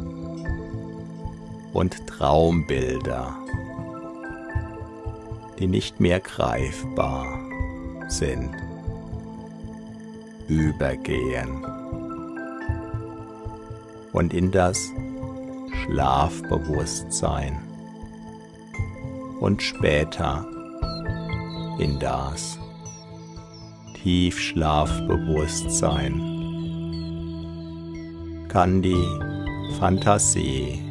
und 1.74 2.06
Traumbilder, 2.06 3.36
die 5.58 5.66
nicht 5.66 6.00
mehr 6.00 6.20
greifbar 6.20 7.26
sind, 8.08 8.61
übergehen. 10.52 11.64
Und 14.12 14.34
in 14.34 14.50
das 14.50 14.78
Schlafbewusstsein. 15.82 17.58
Und 19.40 19.62
später 19.62 20.46
in 21.78 21.98
das 21.98 22.58
Tiefschlafbewusstsein. 24.02 26.20
Kann 28.48 28.82
die 28.82 29.06
Fantasie 29.78 30.82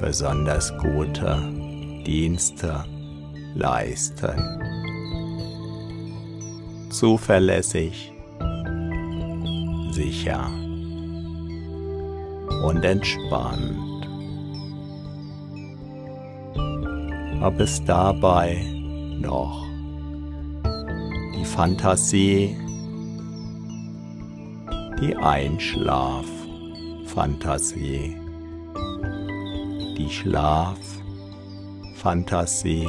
besonders 0.00 0.76
gute 0.78 1.38
Dienste 2.06 2.84
leisten. 3.54 4.89
Zuverlässig, 7.00 8.12
sicher 9.90 10.46
und 12.62 12.84
entspannt. 12.84 14.06
Ob 17.40 17.58
es 17.58 17.82
dabei 17.86 18.62
noch 19.18 19.64
die 21.38 21.46
Fantasie, 21.46 22.54
die 25.00 25.16
Einschlaffantasie, 25.16 28.14
die 29.96 30.10
Schlaffantasie, 30.10 32.86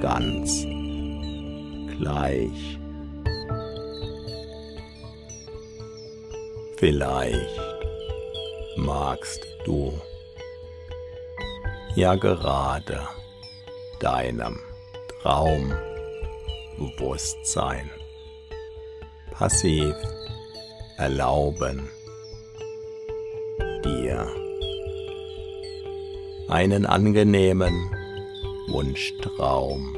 ganz 0.01 0.63
gleich. 1.97 2.77
Vielleicht 6.77 7.59
magst 8.77 9.43
du 9.65 9.99
ja 11.95 12.13
gerade 12.13 13.01
deinem 13.99 14.59
Traumbewusstsein 16.77 17.89
passiv. 19.31 19.95
Erlauben, 20.97 21.89
dir. 23.83 24.27
Einen 26.49 26.87
angenehmen 26.87 27.73
Wunschtraum 28.69 29.95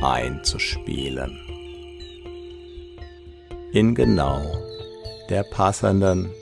einzuspielen. 0.00 1.38
In 3.72 3.94
genau 3.94 4.40
der 5.28 5.42
passenden 5.44 6.32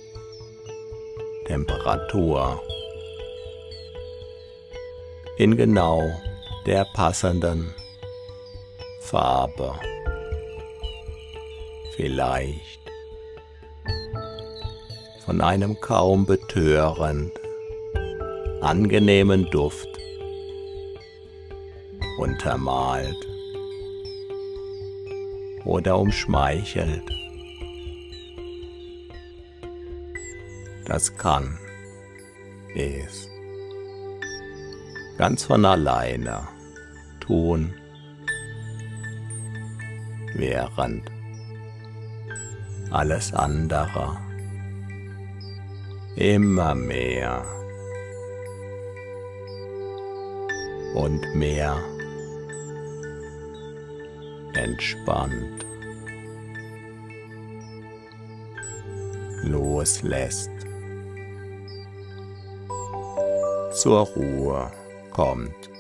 Temperatur, 1.47 2.63
in 5.37 5.57
genau 5.57 6.01
der 6.65 6.85
passenden 6.95 7.75
Farbe, 9.11 9.75
vielleicht 11.97 12.79
von 15.25 15.41
einem 15.41 15.81
kaum 15.81 16.27
betörend 16.27 17.33
angenehmen 18.61 19.49
Duft 19.51 19.89
untermalt 22.19 23.17
oder 25.65 25.99
umschmeichelt. 25.99 27.09
Das 30.85 31.17
kann, 31.17 31.59
ist 32.75 33.31
ganz 35.17 35.45
von 35.45 35.65
alleine 35.65 36.47
tun, 37.21 37.73
während 40.39 41.11
alles 42.91 43.35
andere. 43.35 44.17
Immer 46.17 46.75
mehr. 46.75 47.45
Und 50.95 51.23
mehr. 51.35 51.77
Entspannt. 54.55 55.67
Loslässt, 59.45 60.51
zur 63.73 64.01
Ruhe 64.01 64.71
kommt. 65.13 65.78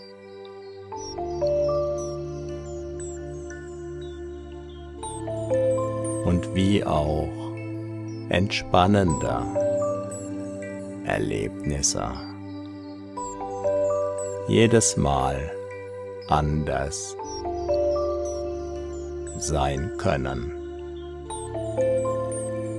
Und 6.39 6.55
wie 6.55 6.85
auch 6.85 7.27
entspannender 8.29 9.45
Erlebnisse 11.05 12.13
jedes 14.47 14.97
Mal 14.97 15.51
anders 16.29 17.17
sein 19.39 19.91
können, 19.99 20.53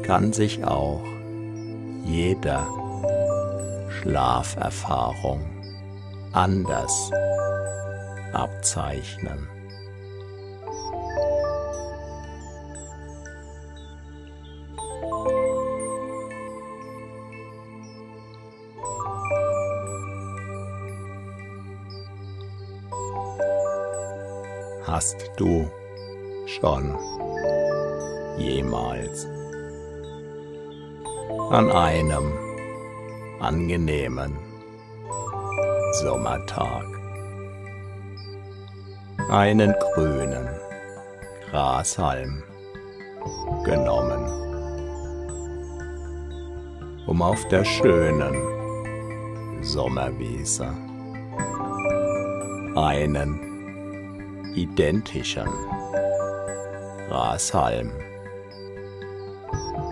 kann 0.03 0.31
sich 0.31 0.63
auch 0.63 1.03
jede 2.05 2.65
Schlaferfahrung 3.99 5.41
anders 6.31 7.11
abzeichnen. 8.31 9.49
An 31.49 31.71
einem 31.71 32.31
angenehmen 33.39 34.37
Sommertag 35.93 36.85
einen 39.31 39.73
grünen 39.79 40.47
Grashalm 41.49 42.43
genommen, 43.65 44.25
um 47.07 47.19
auf 47.23 47.47
der 47.47 47.65
schönen 47.65 48.35
Sommerwiese 49.63 50.67
einen 52.75 54.53
identischen 54.53 55.49
Grashalm 57.07 57.91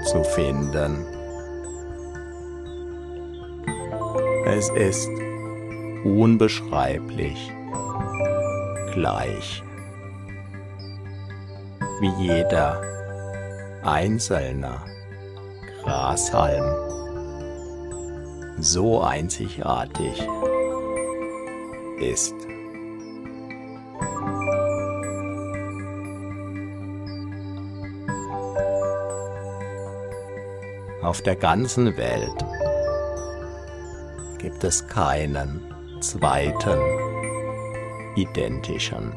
zu 0.05 0.23
finden. 0.23 1.16
Es 4.49 4.69
ist 4.69 5.09
unbeschreiblich 6.05 7.51
gleich 8.93 9.61
wie 11.99 12.23
jeder 12.23 12.81
einzelne 13.83 14.77
Grashalm 15.83 16.63
so 18.57 19.01
einzigartig 19.01 20.25
ist. 21.99 22.33
Auf 31.01 31.21
der 31.21 31.35
ganzen 31.35 31.97
Welt 31.97 32.56
gibt 34.57 34.73
es 34.73 34.87
keinen 34.87 35.61
zweiten 36.01 36.79
identischen. 38.15 39.13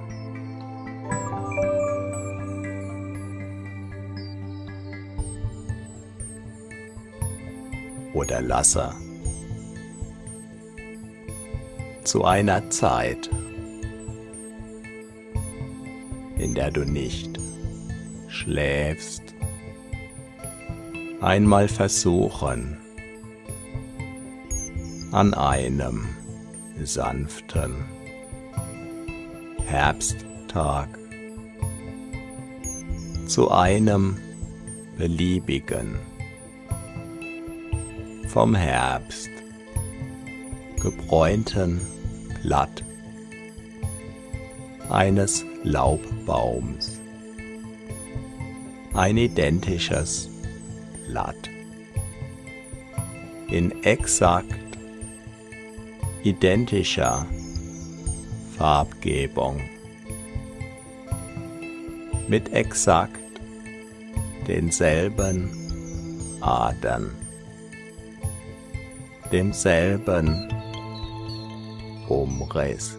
Oder 8.12 8.42
lasse 8.42 8.92
zu 12.05 12.24
einer 12.24 12.68
Zeit, 12.68 13.31
in 16.37 16.53
der 16.55 16.70
du 16.70 16.85
nicht 16.85 17.38
schläfst, 18.29 19.22
einmal 21.22 21.66
versuchen, 21.66 22.80
an 25.12 25.35
einem 25.35 26.07
sanften 26.85 27.85
Herbsttag 29.66 30.88
zu 33.27 33.51
einem 33.51 34.16
beliebigen 34.96 35.99
vom 38.29 38.55
Herbst 38.55 39.31
gebräunten 40.81 41.81
Blatt 42.42 42.85
eines 44.88 45.44
Laubbaums. 45.64 47.01
Ein 48.94 49.16
identisches 49.16 50.29
Blatt. 51.09 51.51
In 53.49 53.83
exakt 53.83 54.70
identischer 56.25 57.27
Farbgebung. 58.57 59.61
Mit 62.29 62.53
exakt 62.53 63.19
denselben 64.47 65.51
Adern, 66.41 67.11
demselben 69.33 70.49
Umriss, 72.09 72.99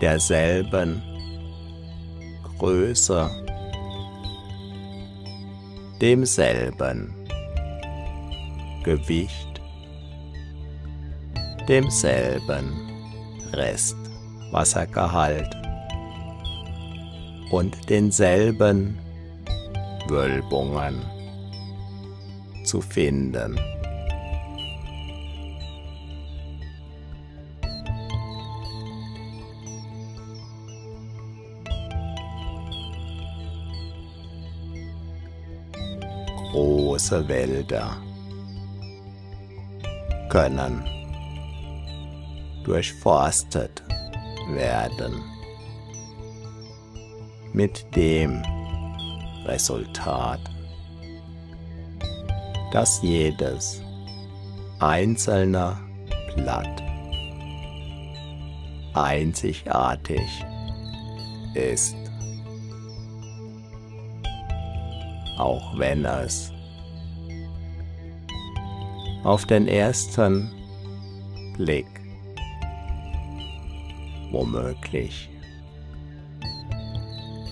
derselben 0.00 1.02
Größe. 2.58 3.28
Demselben 6.00 7.12
Gewicht, 8.82 9.51
demselben 11.68 12.72
Restwassergehalt 13.52 15.54
und 17.50 17.90
denselben 17.90 18.98
Wölbungen 20.08 21.02
zu 22.64 22.80
finden. 22.80 23.60
große 36.52 37.26
Wälder 37.26 37.96
können 40.28 40.84
durchforstet 42.64 43.82
werden. 44.50 45.22
Mit 47.52 47.84
dem 47.94 48.42
Resultat, 49.44 50.40
dass 52.72 53.02
jedes 53.02 53.82
einzelne 54.78 55.76
Blatt 56.36 56.82
einzigartig 58.94 60.44
ist. 61.54 61.96
auch 65.42 65.76
wenn 65.76 66.04
es 66.04 66.52
auf 69.24 69.44
den 69.46 69.66
ersten 69.66 70.52
Blick 71.56 71.86
womöglich. 74.32 75.28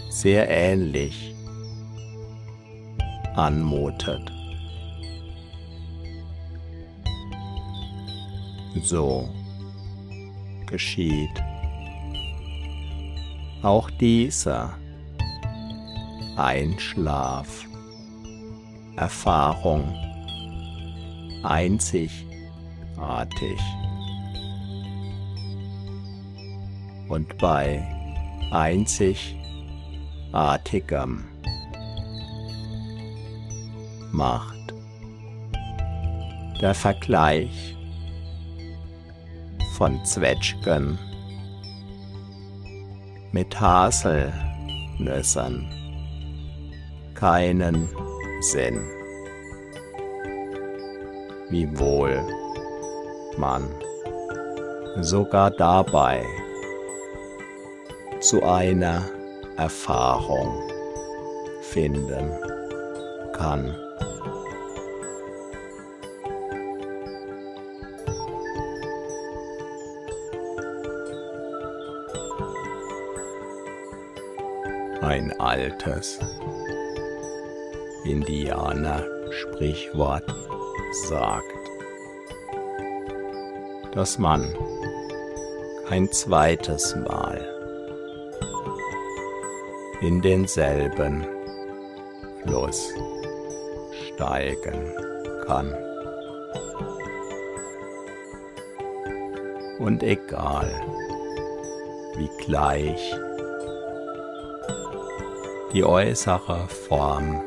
Sehr 0.09 0.49
ähnlich 0.49 1.35
anmutet. 3.37 4.31
So. 8.83 9.29
Geschieht. 10.67 11.43
Auch 13.63 13.91
dieser 13.91 14.79
Einschlaf. 16.37 17.67
Erfahrung. 18.97 19.83
Einzigartig. 21.43 22.31
Und 27.11 27.37
bei 27.39 27.85
einzigartigem 28.53 31.25
macht 34.13 34.75
der 36.61 36.75
Vergleich 36.75 37.77
von 39.77 40.05
Zwetschgen 40.05 40.99
mit 43.33 43.61
Haselnüssern 43.61 45.69
keinen 47.15 47.89
Sinn. 48.41 48.81
Wiewohl 51.49 52.23
man 53.37 53.69
sogar 55.01 55.51
dabei 55.51 56.25
zu 58.21 58.43
einer 58.43 59.09
Erfahrung 59.57 60.63
finden 61.63 62.31
kann. 63.33 63.75
Ein 75.01 75.33
altes 75.41 76.21
Indianer-Sprichwort 78.05 80.35
sagt, 81.09 81.47
dass 83.95 84.19
man 84.19 84.55
ein 85.89 86.13
zweites 86.13 86.95
Mal 86.97 87.60
in 90.01 90.21
denselben 90.23 91.27
Fluss 92.43 92.95
steigen 94.15 94.95
kann. 95.47 95.75
Und 99.79 100.03
egal, 100.03 100.71
wie 102.17 102.31
gleich 102.45 103.15
die 105.73 105.85
äußere 105.85 106.69
Form 106.69 107.43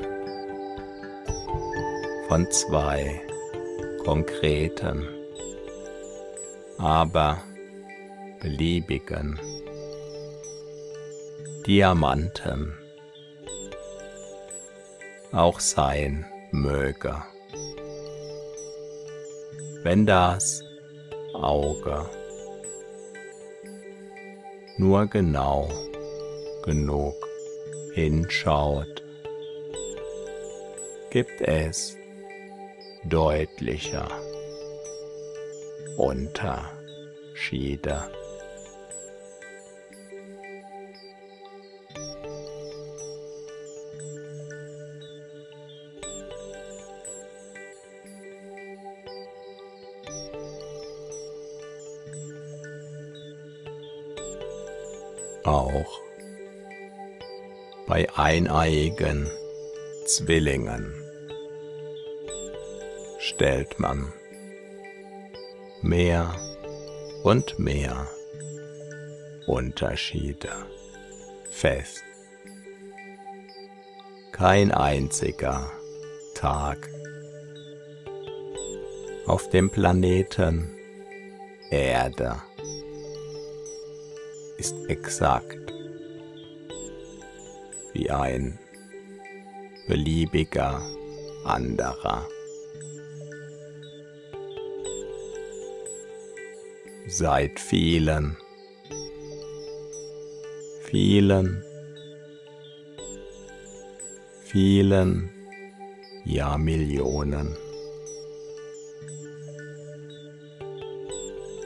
von 2.27 2.49
zwei 2.49 3.21
konkreten 4.03 5.07
aber 6.77 7.37
beliebigen 8.41 9.39
Diamanten 11.65 12.77
auch 15.31 15.61
sein 15.61 16.25
möge, 16.51 17.23
wenn 19.83 20.05
das 20.05 20.61
Auge 21.33 22.09
nur 24.77 25.07
genau 25.07 25.69
genug 26.65 27.15
hinschaut, 27.93 29.01
gibt 31.11 31.39
es 31.39 31.95
deutlicher 33.05 34.09
Unterschiede. 35.95 37.03
Auch 55.43 55.99
bei 57.85 58.07
eineiigen 58.15 59.29
Zwillingen 60.05 60.93
stellt 63.19 63.77
man 63.77 64.13
mehr 65.81 66.33
und 67.23 67.59
mehr 67.59 68.07
Unterschiede 69.45 70.51
fest. 71.51 72.03
Kein 74.31 74.71
einziger 74.71 75.69
Tag 76.35 76.89
auf 79.25 79.49
dem 79.49 79.69
Planeten 79.69 80.69
Erde 81.69 82.41
ist 84.63 84.75
exakt 84.87 85.59
wie 87.91 88.09
ein 88.09 88.57
beliebiger 89.89 90.81
anderer. 91.43 92.25
Seit 97.07 97.59
vielen, 97.59 98.37
vielen, 100.83 101.61
vielen 104.45 105.29
Jahrmillionen. 106.23 107.57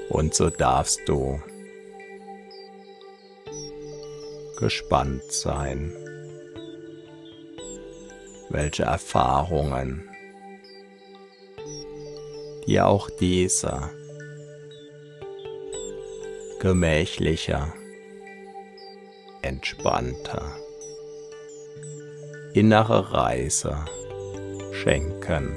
Und 0.09 0.33
so 0.33 0.49
darfst 0.49 1.01
du 1.05 1.39
gespannt 4.57 5.31
sein, 5.31 5.93
welche 8.49 8.83
Erfahrungen 8.83 10.09
dir 12.65 12.87
auch 12.87 13.09
dieser 13.09 13.91
gemächlicher, 16.59 17.73
entspannter 19.41 20.55
innere 22.53 23.13
Reise 23.13 23.85
schenken 24.73 25.55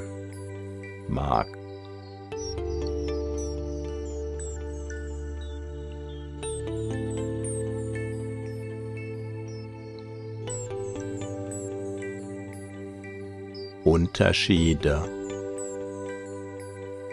mag. 1.09 1.59
Unterschiede 13.91 15.03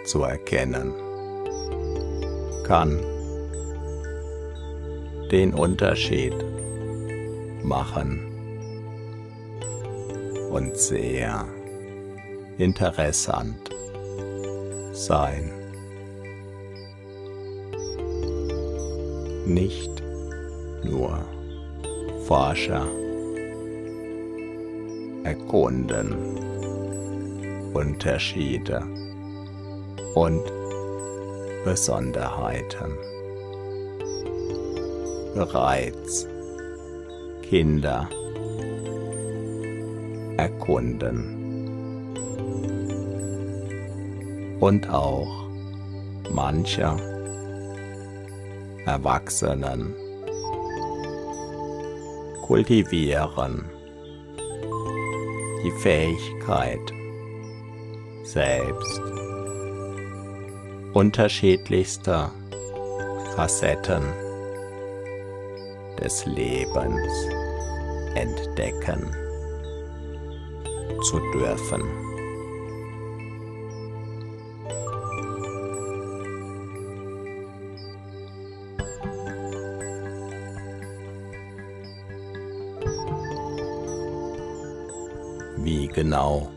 zu 0.05 0.21
erkennen 0.21 0.93
kann 2.65 2.99
den 5.31 5.55
Unterschied 5.55 6.35
machen 7.63 8.19
und 10.51 10.77
sehr 10.77 11.45
interessant 12.59 13.71
sein. 14.91 15.51
Nicht 19.47 20.03
nur 20.83 21.25
Forscher 22.27 22.85
erkunden 25.23 26.36
Unterschiede 27.77 28.81
und 30.15 30.41
Besonderheiten. 31.63 32.97
Bereits 35.35 36.27
Kinder. 37.43 38.09
Erkunden. 40.37 41.35
Und 44.59 44.89
auch 44.89 45.47
mancher 46.31 46.97
Erwachsenen. 48.87 49.93
Kultivieren 52.41 53.69
die 55.63 55.71
Fähigkeit, 55.71 56.96
selbst 58.37 59.01
unterschiedlichster 60.93 62.31
Facetten 63.35 64.03
des 65.99 66.23
Lebens 66.27 67.13
entdecken 68.13 69.11
zu 71.01 71.19
dürfen. 71.33 71.81
Wie 85.63 85.87
genau 85.87 86.51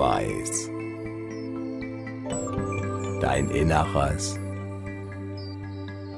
weiß 0.00 0.70
dein 3.20 3.50
Inneres 3.50 4.38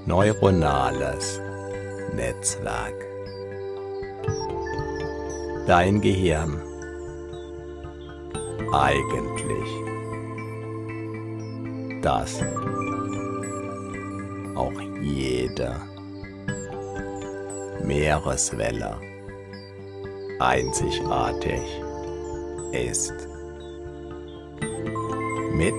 neuronales 0.07 1.41
Netzwerk. 2.15 2.95
Dein 5.67 6.01
Gehirn 6.01 6.63
eigentlich 8.73 9.71
das 12.03 12.41
auch 14.55 14.81
jede 15.01 15.75
Meereswelle 17.83 18.97
einzigartig 20.39 21.63
ist. 22.73 23.32
Mit 25.55 25.75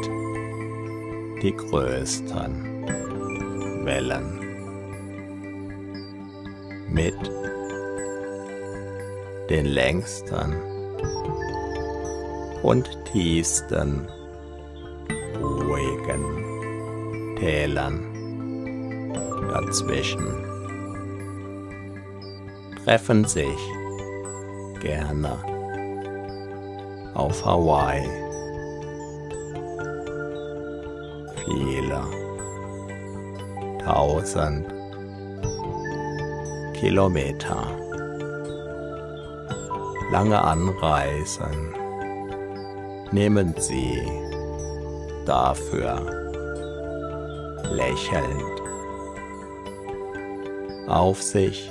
die 1.41 1.55
größten 1.55 2.85
Wellen. 3.85 4.39
Mit 6.89 7.17
den 9.49 9.65
längsten 9.65 10.55
und 12.61 12.87
tiefsten 13.11 14.07
ruhigen 15.41 17.35
Tälern 17.39 19.11
dazwischen. 19.51 20.27
Treffen 22.85 23.25
sich 23.25 23.57
gerne 24.79 25.37
auf 27.15 27.43
Hawaii 27.43 28.22
viele 31.53 32.01
tausend 33.83 34.65
Kilometer. 36.73 37.67
Lange 40.11 40.41
Anreisen. 40.41 41.75
Nehmen 43.11 43.53
Sie 43.57 44.01
dafür 45.25 46.01
lächelnd 47.71 48.61
auf 50.87 51.21
sich, 51.21 51.69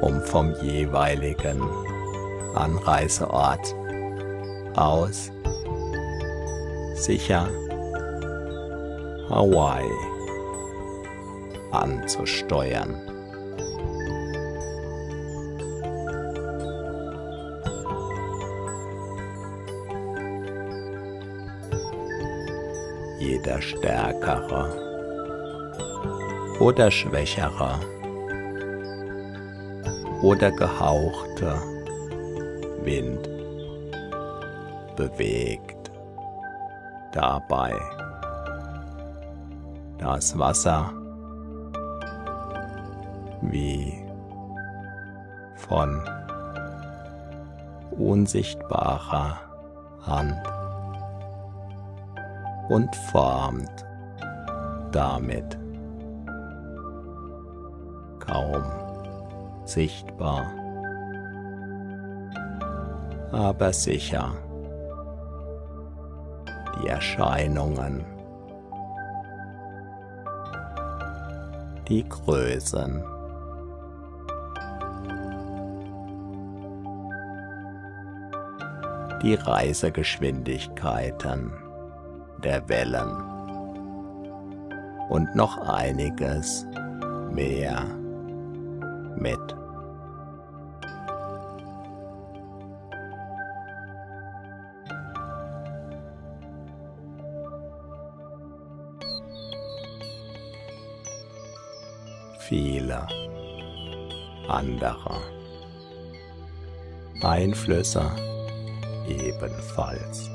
um 0.00 0.20
vom 0.22 0.52
jeweiligen 0.62 1.62
Anreiseort 2.54 3.74
aus 4.76 5.33
sicher 7.04 7.48
Hawaii 9.28 9.90
anzusteuern. 11.70 12.94
Jeder 23.18 23.60
stärkere 23.60 24.62
oder 26.60 26.90
schwächere 26.90 27.80
oder 30.22 30.50
gehauchte 30.52 31.60
Wind 32.82 33.28
bewegt 34.96 35.73
dabei. 37.14 37.80
Das 39.98 40.38
Wasser 40.38 40.92
wie 43.40 44.04
von 45.56 46.00
unsichtbarer 47.92 49.38
Hand 50.06 50.42
und 52.68 52.94
formt 53.12 53.86
damit 54.92 55.58
kaum 58.18 58.64
sichtbar, 59.64 60.46
aber 63.32 63.72
sicher 63.72 64.32
die 66.74 66.88
Erscheinungen, 66.88 68.04
die 71.88 72.08
Größen. 72.08 73.02
Die 79.22 79.34
Reisegeschwindigkeiten 79.36 81.52
der 82.42 82.68
Wellen 82.68 83.22
und 85.08 85.34
noch 85.34 85.56
einiges 85.56 86.66
mehr 87.32 87.86
mit. 89.16 89.63
Viele 102.94 103.08
andere 104.48 105.20
Einflüsse 107.22 108.10
ebenfalls. 109.08 110.30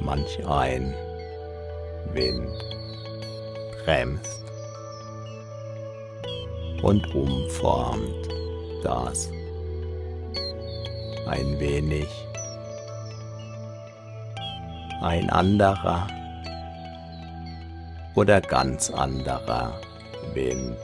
Manch 0.00 0.46
ein. 0.46 0.94
Wind 2.12 2.48
bremst. 3.84 4.44
Und 6.82 7.14
umformt 7.14 8.28
das. 8.82 9.30
Ein 11.26 11.58
wenig. 11.60 12.08
Ein 15.02 15.28
anderer 15.30 16.06
oder 18.16 18.40
ganz 18.40 18.90
anderer 18.90 19.78
Wind. 20.32 20.76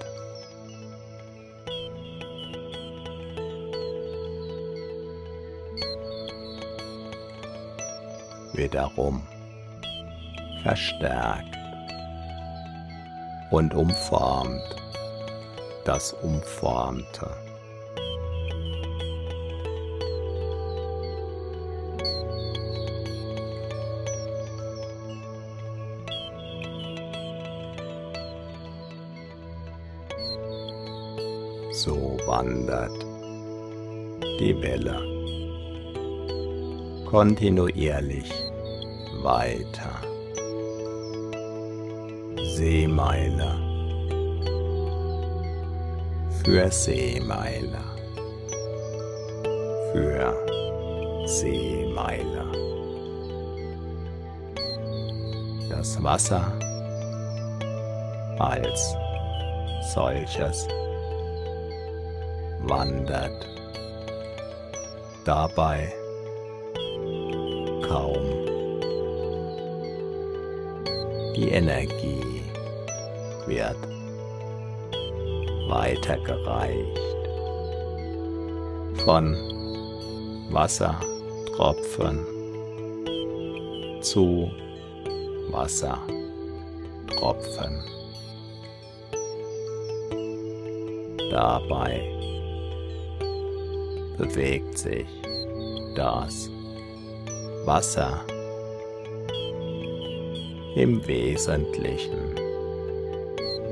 Wiederum 8.52 9.26
verstärkt 10.62 11.56
und 13.50 13.74
umformt 13.74 14.76
das 15.84 16.12
Umformte. 16.12 17.30
Wandert 32.42 32.98
die 34.40 34.54
Welle 34.60 34.98
kontinuierlich 37.08 38.30
weiter. 39.22 39.94
Seemeile 42.56 43.52
für 46.42 46.68
Seemeiler, 46.70 47.86
für 49.92 50.34
Seemeiler. 51.26 52.50
Das 55.70 56.02
Wasser 56.02 56.52
als 58.38 58.96
solches 59.94 60.66
wandert 62.64 63.46
dabei 65.24 65.92
kaum 67.86 68.42
die 71.36 71.48
Energie 71.48 72.42
wird 73.46 73.76
weitergereicht 75.68 76.98
von 79.04 79.34
Wassertropfen 80.50 82.26
zu 84.02 84.50
Wassertropfen. 85.50 86.12
Dabei 91.30 92.21
bewegt 94.18 94.78
sich 94.78 95.06
das 95.94 96.50
Wasser 97.64 98.20
im 100.76 101.06
Wesentlichen 101.06 102.34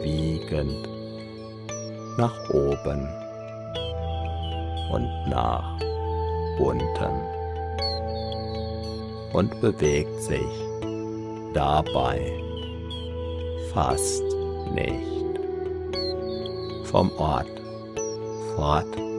wiegend 0.03 0.89
nach 2.19 2.51
oben 2.51 3.09
und 4.93 5.09
nach 5.29 5.79
unten 6.59 7.41
und 9.33 9.61
bewegt 9.61 10.21
sich 10.23 10.41
dabei 11.55 12.33
fast 13.73 14.25
nicht 14.75 15.41
vom 16.85 17.11
Ort 17.19 17.61
fort, 18.57 19.10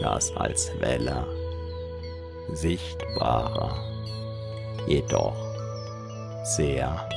das 0.00 0.34
als 0.36 0.70
Welle 0.80 1.26
sichtbarer, 2.52 3.76
jedoch 4.86 5.36
sehr 6.44 7.08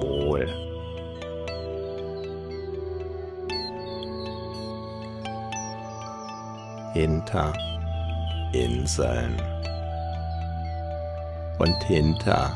wohl. 0.00 0.48
Hinter 6.92 7.52
Inseln 8.52 9.40
und 11.58 11.84
hinter 11.84 12.52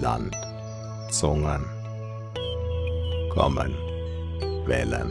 Landzungen 0.00 1.64
kommen 3.32 3.76
Wellen 4.66 5.10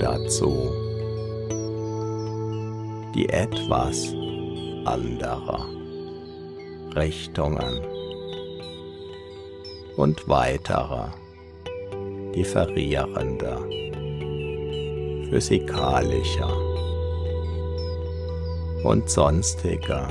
dazu, 0.00 0.87
die 3.14 3.28
etwas 3.28 4.14
anderer 4.84 5.66
Richtungen 6.94 7.82
und 9.96 10.28
weiterer 10.28 11.12
differierender 12.34 13.58
physikalischer 15.30 16.52
und 18.84 19.08
sonstiger 19.10 20.08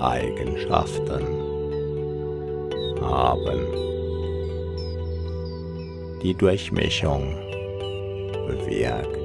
Eigenschaften 0.00 1.24
haben. 3.00 3.60
Die 6.22 6.34
Durchmischung 6.34 7.34
bewirkt, 8.46 9.23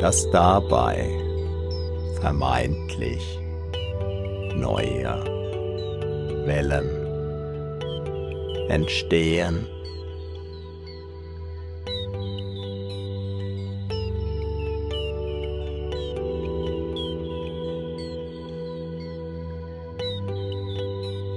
dass 0.00 0.30
dabei 0.30 1.08
vermeintlich 2.20 3.38
neue 4.54 5.24
Wellen 6.46 6.90
entstehen. 8.68 9.66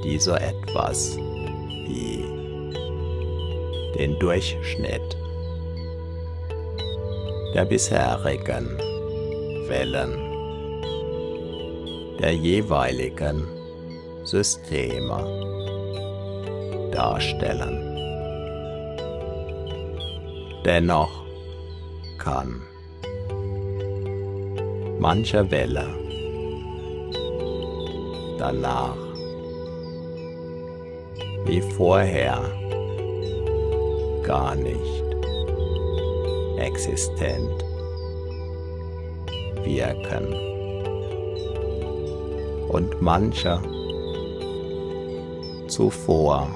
Die 0.03 0.17
so 0.19 0.33
etwas 0.33 1.17
wie 1.17 2.23
den 3.97 4.17
Durchschnitt 4.19 5.17
der 7.53 7.65
bisherigen 7.65 8.77
Wellen 9.67 10.27
der 12.19 12.33
jeweiligen 12.33 13.47
Systeme 14.23 15.19
darstellen. 16.91 17.95
Dennoch 20.65 21.23
kann 22.17 22.61
manche 24.99 25.49
Welle 25.51 25.87
danach 28.37 28.97
wie 31.45 31.61
vorher 31.61 32.39
gar 34.23 34.55
nicht 34.55 35.06
existent 36.57 37.63
wirken. 39.63 40.33
Und 42.69 43.01
mancher 43.01 43.61
zuvor 45.67 46.49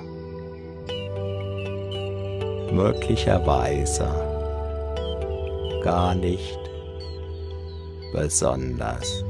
möglicherweise 2.72 4.08
gar 5.84 6.16
nicht 6.16 6.60
besonders 8.14 9.24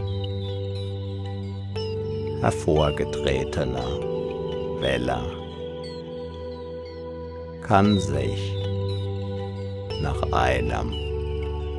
hervorgetretener 2.41 3.99
Welle 4.81 5.21
kann 7.61 7.99
sich 7.99 8.60
nach 10.01 10.21
einem 10.31 10.93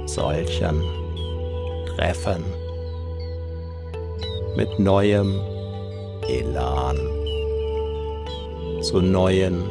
solchen 0.07 0.83
Treffen 1.97 2.45
mit 4.57 4.79
neuem 4.79 5.41
Elan 6.29 6.99
zu 8.83 9.01
neuen 9.01 9.65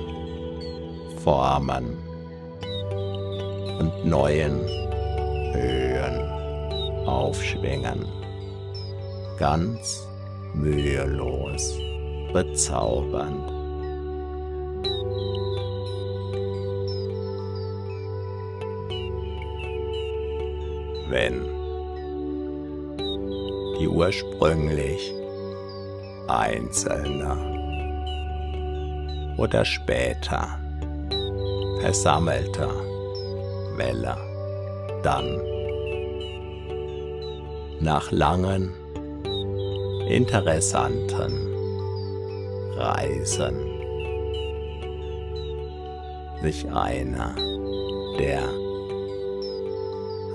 Formen 1.23 1.97
und 3.79 4.05
neuen 4.05 4.59
Höhen 5.53 7.07
aufschwingen, 7.07 8.05
ganz 9.37 10.07
mühelos 10.53 11.77
bezaubernd. 12.33 13.50
Wenn. 21.11 21.45
Die 23.79 23.87
ursprünglich 23.87 25.13
einzelne. 26.27 27.37
Oder 29.37 29.65
später 29.65 30.59
versammelte 31.81 32.69
Welle. 33.75 34.15
Dann 35.03 35.41
nach 37.79 38.11
langen, 38.11 38.71
interessanten 40.07 41.49
Reisen 42.75 43.71
sich 46.41 46.65
einer 46.71 47.35
der 48.19 48.60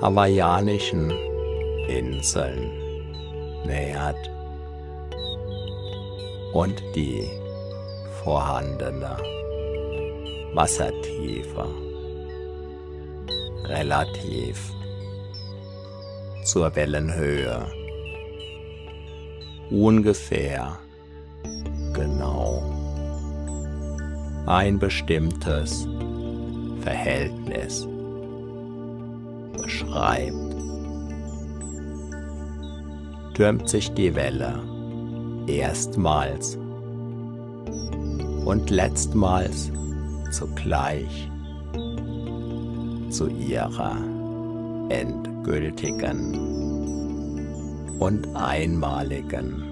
hawaiianischen 0.00 1.10
Inseln 1.88 2.70
nähert 3.64 4.30
und 6.52 6.82
die 6.94 7.28
vorhandene 8.22 9.16
Wassertiefe 10.54 11.66
relativ 13.64 14.70
zur 16.44 16.74
Wellenhöhe 16.76 17.66
ungefähr 19.70 20.78
genau 21.92 22.62
ein 24.46 24.78
bestimmtes 24.78 25.88
Verhältnis 26.82 27.88
beschreibt, 29.76 30.56
türmt 33.34 33.68
sich 33.68 33.92
die 33.92 34.14
Welle. 34.14 34.58
Erstmals. 35.46 36.56
Und 38.44 38.70
letztmals 38.70 39.70
zugleich 40.30 41.30
zu 43.10 43.28
ihrer 43.28 43.96
endgültigen 44.88 46.34
und 47.98 48.26
einmaligen 48.34 49.62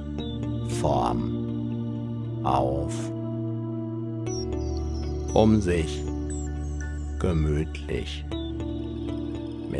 Form 0.81 2.45
auf, 2.45 2.95
um 5.35 5.61
sich 5.61 6.03
gemütlich 7.19 8.25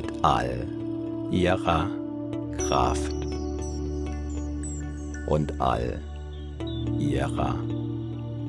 mit 0.05 0.25
all 0.25 0.67
ihrer 1.31 1.89
Kraft 2.59 3.15
und 5.27 5.61
all 5.61 6.01
ihrer 6.99 7.57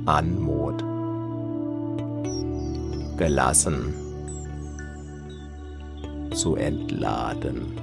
Anmut. 0.05 0.83
Gelassen. 3.17 3.93
Zu 6.33 6.55
entladen. 6.57 7.77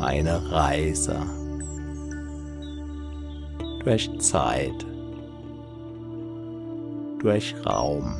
Eine 0.00 0.50
Reise. 0.50 1.20
Durch 3.84 4.10
Zeit, 4.18 4.84
durch 7.20 7.54
Raum. 7.64 8.16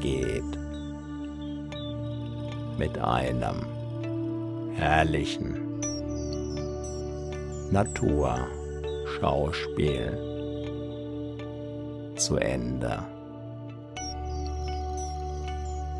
Geht 0.00 0.61
mit 2.78 2.98
einem 2.98 3.66
herrlichen 4.74 5.80
Naturschauspiel 7.70 10.18
zu 12.16 12.36
Ende, 12.36 12.98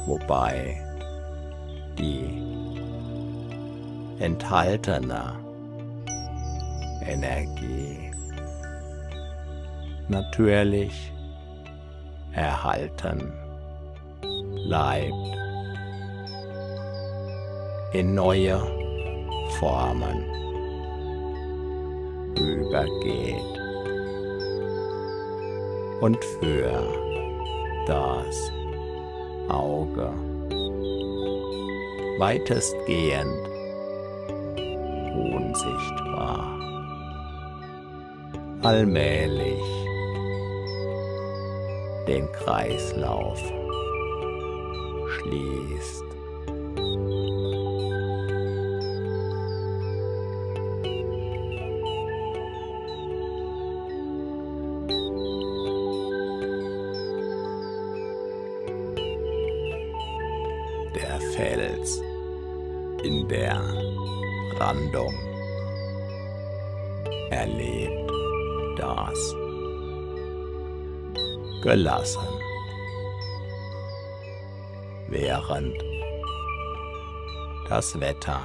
wobei 0.07 0.81
die 1.99 2.43
enthaltener 4.19 5.39
Energie 7.07 8.11
natürlich 10.09 11.13
erhalten 12.33 13.33
bleibt, 14.67 15.42
in 17.93 18.15
neue 18.15 18.61
Formen 19.59 20.25
übergeht 22.37 23.61
und 26.01 26.25
für 26.41 26.73
das 27.87 28.51
Auge 29.49 30.11
weitestgehend 32.19 33.49
unsichtbar. 35.15 36.59
Allmählich 38.63 39.63
den 42.07 42.31
Kreislauf 42.33 43.39
schließt. 45.09 46.12
Gelassen, 71.83 72.29
während 75.09 75.75
das 77.69 77.99
Wetter 77.99 78.41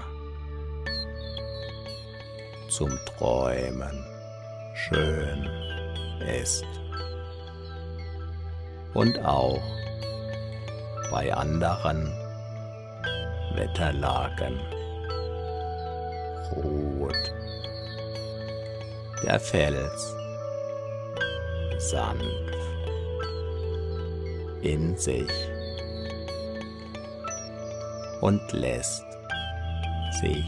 zum 2.68 2.90
Träumen 3.06 4.04
schön 4.74 5.48
ist 6.42 6.66
und 8.96 9.24
auch 9.24 9.62
bei 11.12 11.32
anderen 11.32 12.12
Wetterlagen 13.54 14.60
ruht. 16.56 17.34
Der 19.24 19.40
Fels 19.40 20.16
sanft 21.78 22.67
in 24.62 24.96
sich 24.98 25.32
und 28.22 28.42
lässt 28.52 29.06
sich 30.22 30.46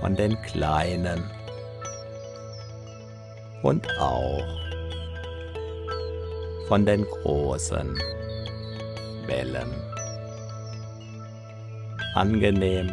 von 0.00 0.14
den 0.14 0.40
kleinen 0.42 1.22
und 3.62 3.86
auch 3.98 4.44
von 6.68 6.84
den 6.84 7.04
großen 7.04 7.98
Wellen 9.26 9.74
angenehm 12.14 12.90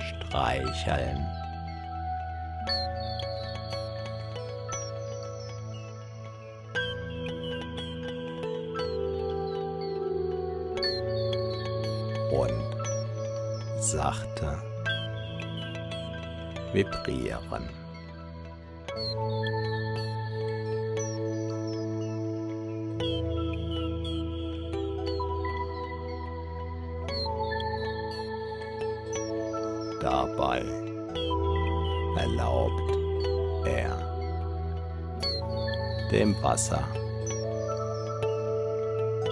streicheln. 0.00 1.27
Sachte 13.80 14.62
vibrieren. 16.72 17.68
Dabei 30.00 30.62
erlaubt 32.16 32.96
er 33.66 33.96
dem 36.10 36.34
Wasser 36.42 36.86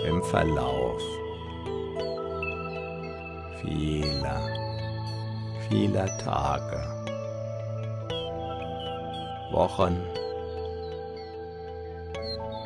im 0.06 0.22
Verlauf 0.24 1.15
vieler, 3.66 4.40
vieler 5.68 6.06
Tage, 6.18 6.80
Wochen, 9.50 9.96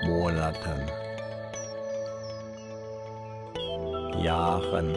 Monaten, 0.07 0.81
Jahren, 4.23 4.95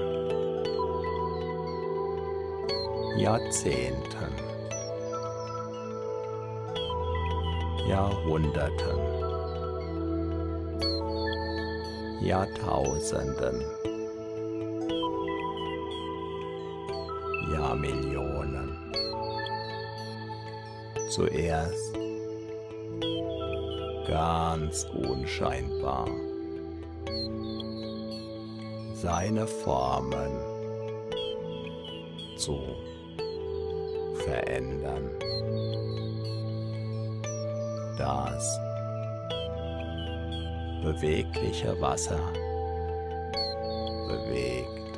Jahrzehnten, 3.17 4.33
Jahrhunderten, 7.87 8.99
Jahrtausenden 12.21 13.72
Zuerst 21.15 21.93
ganz 24.07 24.83
unscheinbar 24.95 26.07
seine 28.95 29.45
Formen 29.45 30.31
zu 32.35 32.57
verändern. 34.25 35.07
Das 37.99 38.59
bewegliche 40.81 41.79
Wasser 41.79 42.33
bewegt 44.07 44.97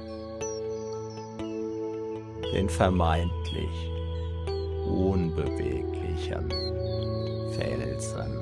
den 2.53 2.69
vermeintlich 2.69 3.91
unbeweglichen 4.87 5.74
Felsen 8.05 8.41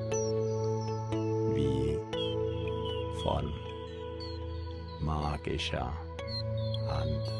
wie 1.55 1.97
von 3.23 3.53
magischer 4.99 5.91
Hand. 6.87 7.31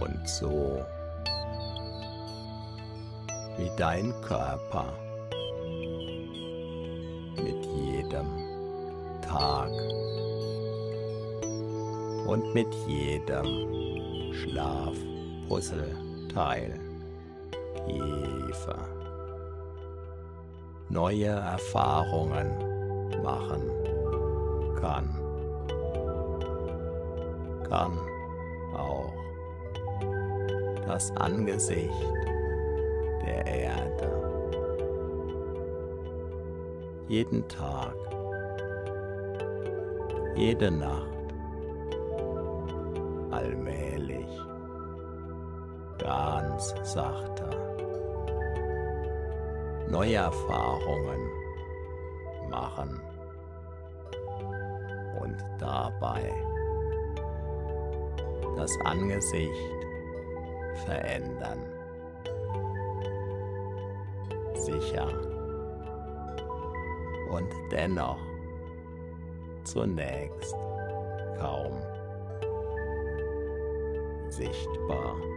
Und 0.00 0.28
so 0.28 0.84
wie 3.56 3.70
dein 3.76 4.12
Körper 4.20 4.92
Tag. 9.38 9.70
Und 12.26 12.52
mit 12.54 12.74
jedem 12.86 13.46
Schlafpuzzleteil. 14.34 16.78
Tiefer 17.86 18.98
neue 20.90 21.26
Erfahrungen 21.26 22.50
machen 23.22 23.62
kann, 24.80 25.08
kann 27.68 27.92
auch 28.76 29.12
das 30.86 31.10
Angesicht 31.16 31.92
der 33.24 33.46
Erde. 33.46 34.10
Jeden 37.08 37.46
Tag, 37.48 37.94
jede 40.38 40.70
Nacht 40.70 41.34
allmählich 43.32 44.28
ganz 45.98 46.72
sachte. 46.84 47.50
Neue 49.88 50.14
Erfahrungen 50.14 51.20
machen 52.48 53.00
und 55.20 55.36
dabei 55.58 56.32
das 58.56 58.70
Angesicht 58.84 59.50
verändern. 60.84 61.64
Sicher 64.54 65.08
und 67.28 67.48
dennoch 67.72 68.27
zunächst 69.72 70.54
kaum 71.38 71.76
sichtbar. 74.30 75.27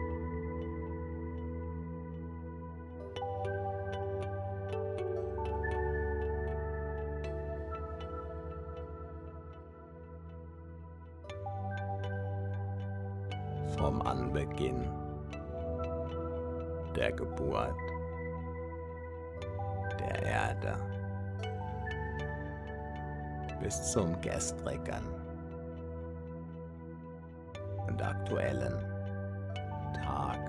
Gestrigen 24.41 25.05
und 27.87 28.01
aktuellen 28.01 28.73
Tag. 30.03 30.39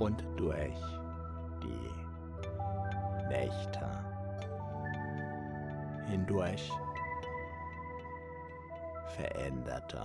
Und 0.00 0.24
durch 0.36 0.80
die 1.62 3.28
Nächte 3.28 3.88
hindurch 6.10 6.68
veränderte 9.16 10.02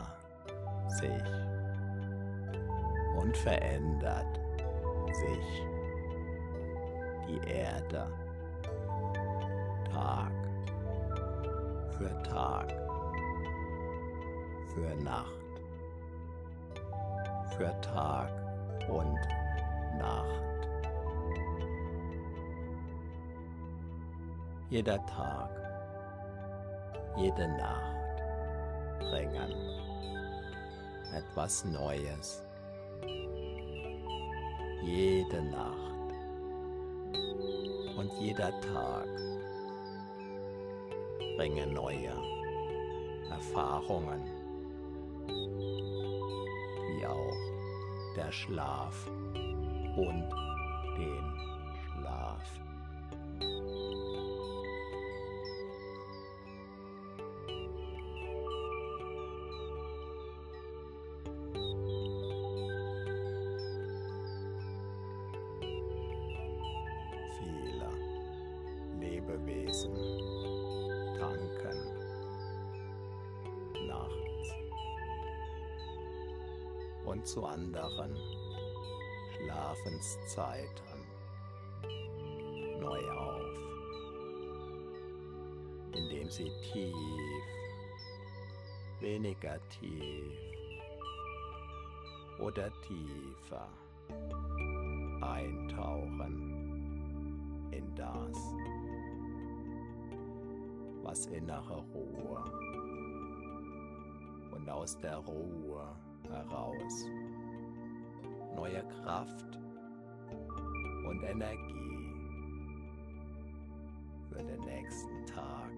sich 0.90 1.24
und 3.20 3.36
verändert 3.36 4.40
sich 5.12 5.64
die 7.28 7.50
Erde. 7.50 8.06
Tag 9.92 10.32
für 12.00 12.24
Tag 12.24 12.74
für 14.74 14.96
Nacht, 15.04 15.34
für 17.58 17.82
Tag 17.82 18.32
und 18.88 19.20
Nacht. 19.98 20.70
Jeder 24.70 25.06
Tag, 25.06 25.50
jede 27.18 27.48
Nacht 27.58 28.22
bringen 29.00 29.52
etwas 31.14 31.66
Neues. 31.66 32.42
Jede 34.82 35.42
Nacht 35.42 36.14
und 37.98 38.14
jeder 38.22 38.52
Tag 38.62 39.29
bringen 41.40 41.74
neue 41.74 42.12
Erfahrungen. 43.32 44.22
Wie 46.90 47.06
auch 47.06 48.14
der 48.18 48.30
Schlaf 48.30 49.10
und 49.96 50.49
tief, 86.30 86.94
weniger 89.00 89.60
tief 89.70 90.38
oder 92.40 92.72
tiefer 92.82 93.68
eintauchen 95.22 96.36
in 97.72 97.96
das, 97.96 98.38
was 101.04 101.26
innere 101.28 101.84
Ruhe 101.94 102.44
und 104.52 104.70
aus 104.70 104.98
der 105.00 105.18
Ruhe 105.18 105.96
heraus 106.30 107.06
neue 108.56 108.84
Kraft 109.02 109.58
und 111.08 111.24
Energie 111.24 111.80
für 114.30 114.44
den 114.44 114.60
nächsten 114.62 115.26
Tag, 115.26 115.72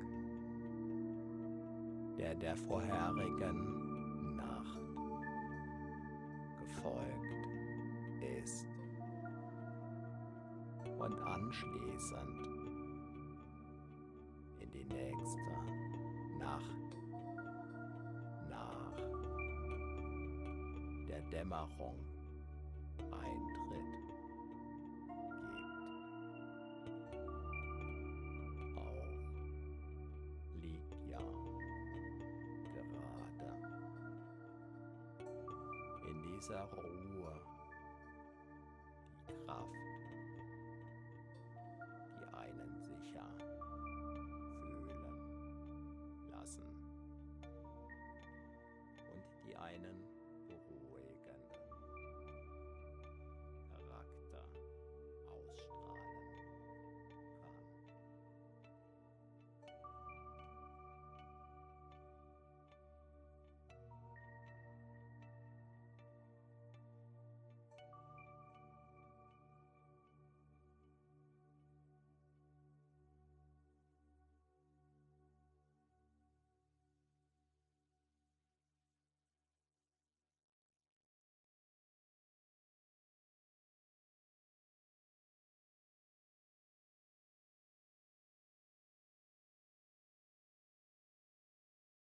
der 2.22 2.36
der 2.36 2.56
vorherigen 2.56 4.36
Nacht 4.36 4.80
gefolgt 6.60 7.48
ist. 8.40 8.68
Und 11.00 11.20
anschließend 11.20 12.48
in 14.60 14.72
die 14.72 14.86
nächste 14.86 15.40
Nacht 16.40 16.96
nach 18.52 18.96
der 21.10 21.22
Dämmerung 21.32 21.98
Eintritt 23.12 23.51
in 36.42 36.48
dieser 36.48 36.64
Ruhe 36.76 36.91